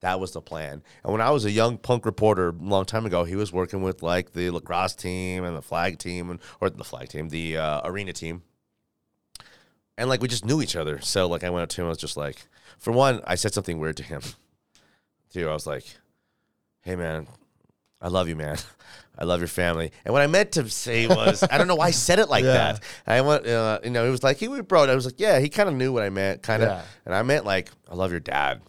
That 0.00 0.18
was 0.18 0.32
the 0.32 0.40
plan. 0.40 0.82
And 1.04 1.12
when 1.12 1.20
I 1.20 1.30
was 1.30 1.44
a 1.44 1.50
young 1.50 1.76
punk 1.76 2.06
reporter 2.06 2.48
a 2.48 2.52
long 2.52 2.86
time 2.86 3.04
ago, 3.04 3.24
he 3.24 3.36
was 3.36 3.52
working 3.52 3.82
with 3.82 4.02
like 4.02 4.32
the 4.32 4.50
lacrosse 4.50 4.94
team 4.94 5.44
and 5.44 5.56
the 5.56 5.62
flag 5.62 5.98
team, 5.98 6.30
and 6.30 6.40
or 6.60 6.70
the 6.70 6.84
flag 6.84 7.08
team, 7.08 7.28
the 7.28 7.58
uh, 7.58 7.80
arena 7.84 8.12
team. 8.12 8.42
And 9.98 10.08
like 10.08 10.22
we 10.22 10.28
just 10.28 10.46
knew 10.46 10.62
each 10.62 10.76
other. 10.76 11.00
So 11.00 11.28
like 11.28 11.44
I 11.44 11.50
went 11.50 11.64
up 11.64 11.68
to 11.70 11.82
him, 11.82 11.86
I 11.86 11.90
was 11.90 11.98
just 11.98 12.16
like, 12.16 12.48
for 12.78 12.92
one, 12.92 13.20
I 13.26 13.34
said 13.34 13.52
something 13.52 13.78
weird 13.78 13.98
to 13.98 14.02
him. 14.02 14.22
Two, 15.32 15.48
I 15.48 15.52
was 15.52 15.66
like, 15.66 15.84
hey 16.80 16.96
man, 16.96 17.28
I 18.00 18.08
love 18.08 18.28
you, 18.28 18.36
man. 18.36 18.56
I 19.18 19.24
love 19.24 19.40
your 19.40 19.48
family. 19.48 19.92
And 20.04 20.14
what 20.14 20.22
I 20.22 20.26
meant 20.26 20.52
to 20.52 20.68
say 20.70 21.06
was, 21.06 21.44
I 21.50 21.58
don't 21.58 21.68
know 21.68 21.74
why 21.74 21.88
I 21.88 21.90
said 21.90 22.18
it 22.18 22.30
like 22.30 22.44
Yeah. 22.44 22.52
that. 22.52 22.82
I 23.06 23.20
went, 23.20 23.46
uh, 23.46 23.80
you 23.84 23.90
know, 23.90 24.04
he 24.04 24.10
was 24.10 24.22
like, 24.22 24.38
he 24.38 24.48
we 24.48 24.62
bro. 24.62 24.84
I 24.84 24.94
was 24.94 25.04
like, 25.04 25.20
yeah, 25.20 25.38
he 25.38 25.50
kind 25.50 25.68
of 25.68 25.74
knew 25.74 25.92
what 25.92 26.02
I 26.02 26.08
meant, 26.08 26.42
kind 26.42 26.62
of. 26.62 26.70
Yeah. 26.70 26.82
And 27.04 27.14
I 27.14 27.22
meant 27.22 27.44
like, 27.44 27.70
I 27.90 27.94
love 27.94 28.12
your 28.12 28.20
dad. 28.20 28.62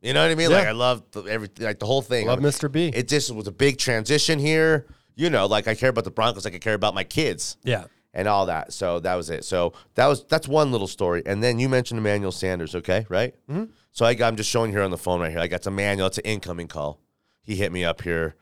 You 0.00 0.12
know 0.12 0.22
what 0.22 0.30
I 0.30 0.34
mean? 0.36 0.50
Like 0.50 0.66
I 0.66 0.72
love 0.72 1.02
the, 1.10 1.24
everything, 1.24 1.66
like 1.66 1.80
the 1.80 1.86
whole 1.86 2.02
thing. 2.02 2.26
Love 2.26 2.38
Mr. 2.38 2.70
B. 2.70 2.90
It 2.94 3.08
just 3.08 3.34
was 3.34 3.48
a 3.48 3.52
big 3.52 3.78
transition 3.78 4.38
here. 4.38 4.86
You 5.16 5.28
know, 5.28 5.46
like 5.46 5.66
I 5.66 5.74
care 5.74 5.90
about 5.90 6.04
the 6.04 6.12
Broncos, 6.12 6.44
like 6.44 6.54
I 6.54 6.58
care 6.58 6.74
about 6.74 6.94
my 6.94 7.02
kids 7.02 7.56
yeah. 7.64 7.84
and 8.14 8.28
all 8.28 8.46
that. 8.46 8.72
So 8.72 9.00
that 9.00 9.16
was 9.16 9.28
it. 9.28 9.44
So 9.44 9.72
that 9.96 10.06
was 10.06 10.24
that's 10.24 10.46
one 10.46 10.70
little 10.70 10.86
story. 10.86 11.24
And 11.26 11.42
then 11.42 11.58
you 11.58 11.68
mentioned 11.68 11.98
Emmanuel 11.98 12.30
Sanders, 12.30 12.76
okay, 12.76 13.04
right? 13.08 13.34
Mm-hmm. 13.50 13.64
So 13.90 14.06
I 14.06 14.14
got, 14.14 14.28
I'm 14.28 14.36
just 14.36 14.48
showing 14.48 14.70
here 14.70 14.82
on 14.82 14.92
the 14.92 14.96
phone 14.96 15.20
right 15.20 15.32
here. 15.32 15.40
I 15.40 15.48
got 15.48 15.66
Emmanuel. 15.66 16.06
It's 16.06 16.18
an 16.18 16.24
incoming 16.24 16.68
call. 16.68 17.00
He 17.42 17.56
hit 17.56 17.72
me 17.72 17.84
up 17.84 18.02
here. 18.02 18.36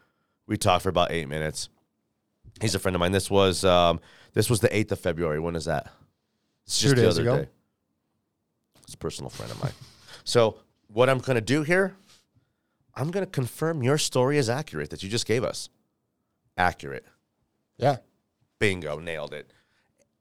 We 0.47 0.57
talked 0.57 0.83
for 0.83 0.89
about 0.89 1.11
eight 1.13 1.29
minutes. 1.29 1.69
He's 2.61 2.75
a 2.75 2.79
friend 2.79 2.95
of 2.95 3.01
mine. 3.01 3.13
This 3.13 3.31
was 3.31 3.65
um, 3.65 4.01
this 4.33 4.49
was 4.49 4.61
the 4.61 4.75
eighth 4.77 4.93
of 4.93 5.01
February. 5.01 5.41
When 5.41 5.57
is 5.57 5.65
that? 5.67 5.91
It's 6.67 6.79
Two 6.81 6.85
just 6.89 6.97
the 6.97 7.03
days 7.03 7.19
other 7.19 7.23
ago. 7.23 7.37
day. 7.45 7.49
It's 8.85 8.95
a 8.95 8.99
personal 8.99 9.31
friend 9.31 9.51
of 9.51 9.63
mine. 9.63 9.73
so 10.25 10.59
what 10.89 11.09
I'm 11.11 11.19
gonna 11.19 11.41
do 11.41 11.63
here, 11.63 11.95
I'm 12.95 13.11
gonna 13.11 13.27
confirm 13.27 13.83
your 13.83 13.99
story 13.99 14.39
is 14.39 14.49
accurate 14.49 14.91
that 14.91 15.03
you 15.03 15.09
just 15.09 15.27
gave 15.27 15.45
us. 15.45 15.69
Accurate. 16.57 17.05
Yeah. 17.77 17.97
Bingo, 18.59 18.99
nailed 18.99 19.35
it. 19.35 19.51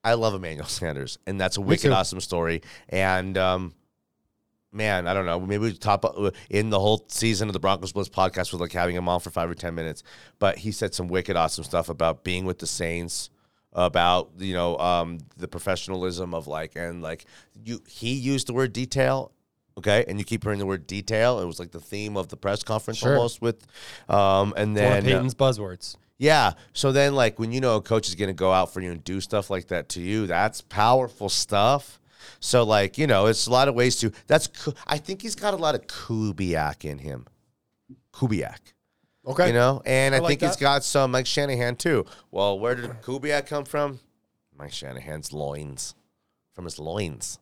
I 0.04 0.16
love 0.16 0.34
Emmanuel 0.34 0.66
Sanders, 0.68 1.18
and 1.26 1.40
that's 1.40 1.58
a 1.58 1.62
wicked 1.62 1.84
too. 1.84 1.94
awesome 1.94 2.20
story. 2.20 2.62
And 2.90 3.38
um, 3.38 3.74
man, 4.76 5.08
I 5.08 5.14
don't 5.14 5.26
know. 5.26 5.40
Maybe 5.40 5.58
we 5.64 5.74
top 5.74 6.06
uh, 6.06 6.32
in 6.50 6.70
the 6.70 6.80
whole 6.80 7.06
season 7.08 7.48
of 7.50 7.54
the 7.54 7.60
Broncos 7.60 7.94
Blitz 7.94 8.10
podcast 8.10 8.52
with 8.52 8.62
like 8.62 8.74
having 8.74 8.96
him 8.96 9.08
on 9.10 9.20
for 9.20 9.30
five 9.32 9.50
or 9.50 9.56
ten 9.56 9.74
minutes. 9.74 10.04
But 10.38 10.58
he 10.60 10.72
said 10.72 10.94
some 10.94 11.08
wicked 11.08 11.36
awesome 11.36 11.64
stuff 11.64 11.90
about 11.90 12.24
being 12.24 12.46
with 12.46 12.60
the 12.60 12.68
Saints, 12.68 13.30
about 13.74 14.32
you 14.38 14.54
know 14.54 14.78
um, 14.78 15.20
the 15.38 15.48
professionalism 15.48 16.34
of 16.34 16.48
like 16.48 16.76
and 16.76 17.02
like 17.02 17.26
you. 17.64 17.82
He 17.88 18.14
used 18.14 18.48
the 18.48 18.54
word 18.54 18.74
detail. 18.74 19.32
Okay, 19.78 20.06
and 20.08 20.18
you 20.18 20.24
keep 20.24 20.42
hearing 20.44 20.60
the 20.60 20.66
word 20.66 20.88
detail. 20.88 21.40
It 21.42 21.46
was 21.46 21.60
like 21.60 21.72
the 21.72 21.82
theme 21.82 22.16
of 22.16 22.30
the 22.30 22.38
press 22.38 22.64
conference 22.64 23.00
Sure. 23.00 23.18
almost 23.18 23.42
with, 23.42 23.68
um, 24.08 24.54
and 24.56 24.74
One 24.74 24.98
of 25.00 25.04
then 25.04 25.26
uh, 25.26 25.30
buzzwords. 25.32 25.98
yeah. 26.18 26.54
So 26.72 26.94
then, 26.94 27.14
like, 27.14 27.40
when 27.40 27.52
you 27.52 27.60
know 27.60 27.76
a 27.76 27.82
coach 27.82 28.08
is 28.08 28.16
going 28.16 28.30
to 28.30 28.34
go 28.34 28.54
out 28.54 28.74
for 28.74 28.80
you 28.80 28.92
and 28.94 29.04
do 29.04 29.20
stuff 29.20 29.50
like 29.50 29.68
that 29.68 29.90
to 29.90 30.02
you, 30.02 30.28
that's 30.28 30.62
powerful 30.62 31.28
stuff. 31.28 32.00
So, 32.40 32.64
like, 32.64 32.98
you 32.98 33.08
know, 33.08 33.26
it's 33.28 33.48
a 33.48 33.52
lot 33.52 33.68
of 33.68 33.76
ways 33.76 33.98
to. 33.98 34.12
That's. 34.28 34.50
I 34.88 34.98
think 34.98 35.22
he's 35.22 35.36
got 35.36 35.54
a 35.54 35.58
lot 35.58 35.76
of 35.76 35.88
Kubiak 35.88 36.86
in 36.86 37.00
him. 37.00 37.26
Kubiak. 38.14 38.60
Okay. 39.28 39.48
You 39.48 39.54
know, 39.54 39.82
and 39.86 40.14
I, 40.14 40.18
I 40.18 40.22
like 40.22 40.40
think 40.40 40.42
he's 40.52 40.56
got 40.60 40.84
some 40.84 41.12
Mike 41.12 41.26
Shanahan 41.26 41.76
too. 41.76 42.06
Well, 42.32 42.60
where 42.60 42.76
did 42.76 42.90
Kubiak 43.02 43.48
come 43.48 43.66
from? 43.66 44.00
Mike 44.58 44.72
Shanahan's 44.72 45.34
loins, 45.34 45.96
from 46.54 46.66
his 46.66 46.80
loins. 46.80 47.40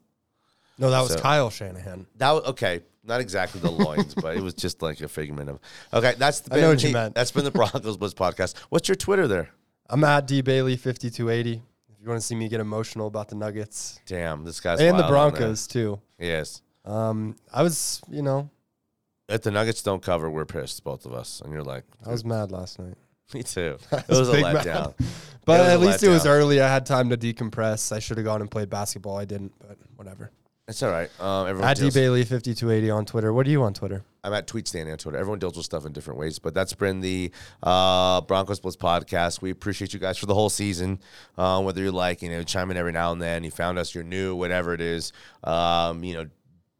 No, 0.77 0.89
that 0.89 1.01
was 1.01 1.13
So- 1.13 1.19
Kyle 1.19 1.49
Shanahan. 1.49 2.07
That 2.17 2.31
was, 2.31 2.43
okay, 2.45 2.81
not 3.03 3.21
exactly 3.21 3.59
the 3.61 3.69
loins, 3.69 4.15
but 4.15 4.35
it 4.37 4.41
was 4.41 4.53
just 4.53 4.81
like 4.81 4.99
a 5.01 5.07
figment 5.07 5.49
of. 5.49 5.59
Okay, 5.93 6.15
that's 6.17 6.39
the. 6.39 6.55
I 6.55 6.61
know 6.61 6.69
what 6.69 6.83
you 6.83 6.91
meant. 6.93 7.15
That's 7.15 7.31
been 7.31 7.43
the 7.43 7.51
Broncos 7.51 7.97
Blitz 7.97 8.13
podcast. 8.13 8.57
What's 8.69 8.87
your 8.87 8.95
Twitter 8.95 9.27
there? 9.27 9.49
I'm 9.89 10.03
at 10.05 10.25
D 10.25 10.41
Bailey 10.41 10.77
5280. 10.77 11.51
If 11.55 11.61
you 12.03 12.09
want 12.09 12.19
to 12.19 12.25
see 12.27 12.35
me 12.35 12.49
get 12.49 12.59
emotional 12.59 13.07
about 13.07 13.29
the 13.29 13.35
Nuggets 13.35 13.99
Damn, 14.05 14.43
this 14.43 14.59
guy's 14.59 14.79
and 14.81 14.99
the 14.99 15.03
wild 15.03 15.13
on 15.13 15.31
that. 15.31 15.37
Broncos 15.39 15.67
too. 15.67 16.01
Yes. 16.19 16.61
Um, 16.85 17.37
I 17.53 17.63
was, 17.63 18.01
you 18.11 18.21
know, 18.21 18.49
If 19.29 19.43
the 19.43 19.51
Nuggets 19.51 19.81
don't 19.81 20.03
cover, 20.03 20.29
we're 20.29 20.45
pissed, 20.45 20.83
both 20.83 21.05
of 21.05 21.13
us. 21.13 21.41
And 21.41 21.53
you're 21.53 21.63
like, 21.63 21.85
I 22.05 22.09
was 22.09 22.25
mad 22.25 22.51
last 22.51 22.77
night. 22.77 22.95
me 23.33 23.41
too. 23.43 23.77
It 23.91 24.07
was 24.09 24.19
was 24.19 24.29
a 24.29 24.31
big 24.33 24.43
letdown. 24.43 24.93
But 25.45 25.59
was 25.59 25.69
at 25.69 25.75
a 25.75 25.79
least 25.79 26.03
it 26.03 26.09
was 26.09 26.23
letdown. 26.23 26.29
early. 26.29 26.61
I 26.61 26.67
had 26.67 26.85
time 26.85 27.09
to 27.09 27.17
decompress. 27.17 27.91
I 27.95 27.99
should 27.99 28.17
have 28.17 28.25
gone 28.25 28.41
and 28.41 28.51
played 28.51 28.69
basketball. 28.69 29.17
I 29.17 29.25
didn't, 29.25 29.53
but 29.59 29.77
whatever. 29.95 30.29
It's 30.67 30.81
all 30.81 30.91
right. 30.91 31.09
Um, 31.19 31.47
everyone 31.47 31.69
At 31.69 31.75
D 31.75 31.81
deals- 31.81 31.93
Bailey 31.93 32.23
fifty 32.23 32.55
two 32.55 32.71
eighty 32.71 32.89
on 32.89 33.05
Twitter. 33.05 33.33
What 33.33 33.45
are 33.45 33.49
you 33.49 33.63
on 33.63 33.73
Twitter? 33.73 34.05
I'm 34.23 34.31
at 34.31 34.47
Tweet 34.47 34.65
Standing 34.69 34.93
on 34.93 34.97
Twitter. 34.97 35.17
Everyone 35.17 35.39
deals 35.39 35.57
with 35.57 35.65
stuff 35.65 35.85
in 35.85 35.91
different 35.91 36.17
ways, 36.17 36.39
but 36.39 36.53
that's 36.53 36.71
been 36.73 37.01
the 37.01 37.31
uh, 37.61 38.21
Broncos 38.21 38.61
Blitz 38.61 38.77
podcast. 38.77 39.41
We 39.41 39.51
appreciate 39.51 39.93
you 39.93 39.99
guys 39.99 40.17
for 40.17 40.25
the 40.25 40.33
whole 40.33 40.49
season. 40.49 40.99
Uh, 41.37 41.61
whether 41.61 41.81
you're 41.81 41.91
like, 41.91 42.21
you 42.21 42.29
know, 42.29 42.43
chime 42.43 42.71
in 42.71 42.77
every 42.77 42.93
now 42.93 43.11
and 43.11 43.21
then, 43.21 43.43
you 43.43 43.51
found 43.51 43.77
us, 43.77 43.93
you're 43.93 44.05
new, 44.05 44.37
whatever 44.37 44.73
it 44.73 44.79
is. 44.79 45.11
Um, 45.43 46.05
you 46.05 46.13
know, 46.13 46.27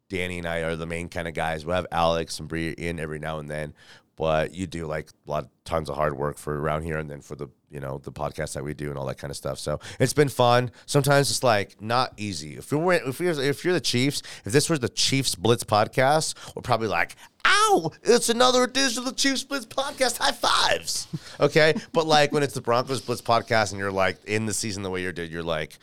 Danny 0.08 0.38
and 0.38 0.46
I 0.46 0.60
are 0.60 0.76
the 0.76 0.86
main 0.86 1.10
kind 1.10 1.28
of 1.28 1.34
guys. 1.34 1.66
We'll 1.66 1.76
have 1.76 1.86
Alex 1.92 2.38
and 2.38 2.48
Bree 2.48 2.70
in 2.70 2.98
every 2.98 3.18
now 3.18 3.38
and 3.38 3.50
then, 3.50 3.74
but 4.16 4.54
you 4.54 4.66
do 4.66 4.86
like 4.86 5.10
a 5.26 5.30
lot, 5.30 5.44
of 5.44 5.50
tons 5.66 5.90
of 5.90 5.96
hard 5.96 6.16
work 6.16 6.38
for 6.38 6.58
around 6.58 6.84
here, 6.84 6.96
and 6.96 7.10
then 7.10 7.20
for 7.20 7.36
the 7.36 7.48
you 7.74 7.80
know 7.80 7.98
the 7.98 8.12
podcast 8.12 8.54
that 8.54 8.64
we 8.64 8.72
do 8.72 8.88
and 8.88 8.96
all 8.96 9.04
that 9.06 9.18
kind 9.18 9.30
of 9.30 9.36
stuff. 9.36 9.58
So 9.58 9.80
it's 9.98 10.12
been 10.14 10.28
fun. 10.28 10.70
Sometimes 10.86 11.30
it's 11.30 11.42
like 11.42 11.82
not 11.82 12.14
easy. 12.16 12.56
If 12.56 12.70
you're 12.70 12.92
if 12.92 13.20
you're 13.20 13.38
if 13.42 13.64
you're 13.64 13.74
the 13.74 13.80
Chiefs, 13.80 14.22
if 14.44 14.52
this 14.52 14.70
was 14.70 14.80
the 14.80 14.88
Chiefs 14.88 15.34
Blitz 15.34 15.64
podcast, 15.64 16.34
we're 16.54 16.62
probably 16.62 16.88
like, 16.88 17.16
"Ow! 17.44 17.90
It's 18.04 18.28
another 18.28 18.62
edition 18.62 19.00
of 19.00 19.04
the 19.06 19.12
Chiefs 19.12 19.42
Blitz 19.42 19.66
podcast. 19.66 20.18
High 20.18 20.32
fives, 20.32 21.08
Okay, 21.40 21.74
but 21.92 22.06
like 22.06 22.32
when 22.32 22.42
it's 22.44 22.54
the 22.54 22.60
Broncos 22.62 23.00
Blitz 23.00 23.20
podcast, 23.20 23.72
and 23.72 23.80
you're 23.80 23.92
like 23.92 24.24
in 24.24 24.46
the 24.46 24.54
season 24.54 24.84
the 24.84 24.90
way 24.90 25.02
you 25.02 25.12
did, 25.12 25.30
you're 25.32 25.42
like, 25.42 25.76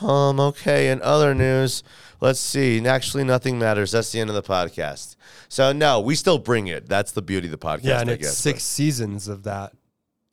um, 0.00 0.40
okay. 0.40 0.88
In 0.90 1.02
other 1.02 1.34
news, 1.34 1.82
let's 2.20 2.40
see. 2.40 2.84
Actually, 2.86 3.24
nothing 3.24 3.58
matters. 3.58 3.92
That's 3.92 4.10
the 4.10 4.20
end 4.20 4.30
of 4.30 4.34
the 4.36 4.42
podcast. 4.42 5.16
So 5.48 5.72
no, 5.72 6.00
we 6.00 6.14
still 6.14 6.38
bring 6.38 6.66
it. 6.66 6.88
That's 6.88 7.12
the 7.12 7.22
beauty 7.22 7.46
of 7.48 7.52
the 7.52 7.58
podcast. 7.58 7.84
Yeah, 7.84 8.00
and 8.00 8.10
I 8.10 8.14
it's 8.14 8.22
guess, 8.22 8.38
six 8.38 8.64
seasons 8.64 9.28
of 9.28 9.42
that 9.44 9.74
but 9.74 9.75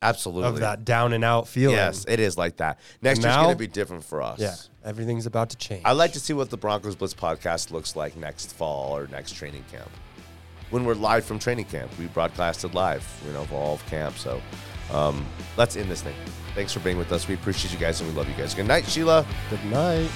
absolutely 0.03 0.49
of 0.49 0.59
that 0.59 0.85
down 0.85 1.13
and 1.13 1.23
out 1.23 1.47
feeling. 1.47 1.75
Yes, 1.75 2.05
it 2.07 2.19
is 2.19 2.37
like 2.37 2.57
that. 2.57 2.79
Next 3.01 3.23
year's 3.23 3.35
going 3.35 3.49
to 3.49 3.55
be 3.55 3.67
different 3.67 4.03
for 4.03 4.21
us. 4.21 4.39
Yeah, 4.39 4.55
everything's 4.83 5.25
about 5.25 5.49
to 5.51 5.57
change. 5.57 5.83
I 5.85 5.93
like 5.93 6.13
to 6.13 6.19
see 6.19 6.33
what 6.33 6.49
the 6.49 6.57
Broncos 6.57 6.95
Blitz 6.95 7.13
podcast 7.13 7.71
looks 7.71 7.95
like 7.95 8.15
next 8.17 8.53
fall 8.53 8.95
or 8.95 9.07
next 9.07 9.33
training 9.33 9.63
camp. 9.71 9.89
When 10.69 10.85
we're 10.85 10.95
live 10.95 11.23
from 11.23 11.39
training 11.39 11.65
camp, 11.65 11.91
we 11.99 12.07
broadcasted 12.07 12.73
live, 12.73 13.07
you 13.25 13.33
know, 13.33 13.41
of 13.41 13.53
all 13.53 13.75
of 13.75 13.85
camp. 13.87 14.17
So 14.17 14.41
um, 14.91 15.25
let's 15.57 15.75
end 15.75 15.89
this 15.89 16.01
thing. 16.01 16.15
Thanks 16.55 16.73
for 16.73 16.79
being 16.79 16.97
with 16.97 17.11
us. 17.11 17.27
We 17.27 17.35
appreciate 17.35 17.73
you 17.73 17.79
guys 17.79 18.01
and 18.01 18.09
we 18.09 18.15
love 18.15 18.27
you 18.27 18.35
guys. 18.35 18.53
Good 18.53 18.67
night, 18.67 18.85
Sheila. 18.87 19.25
Good 19.49 19.63
night. 19.65 20.09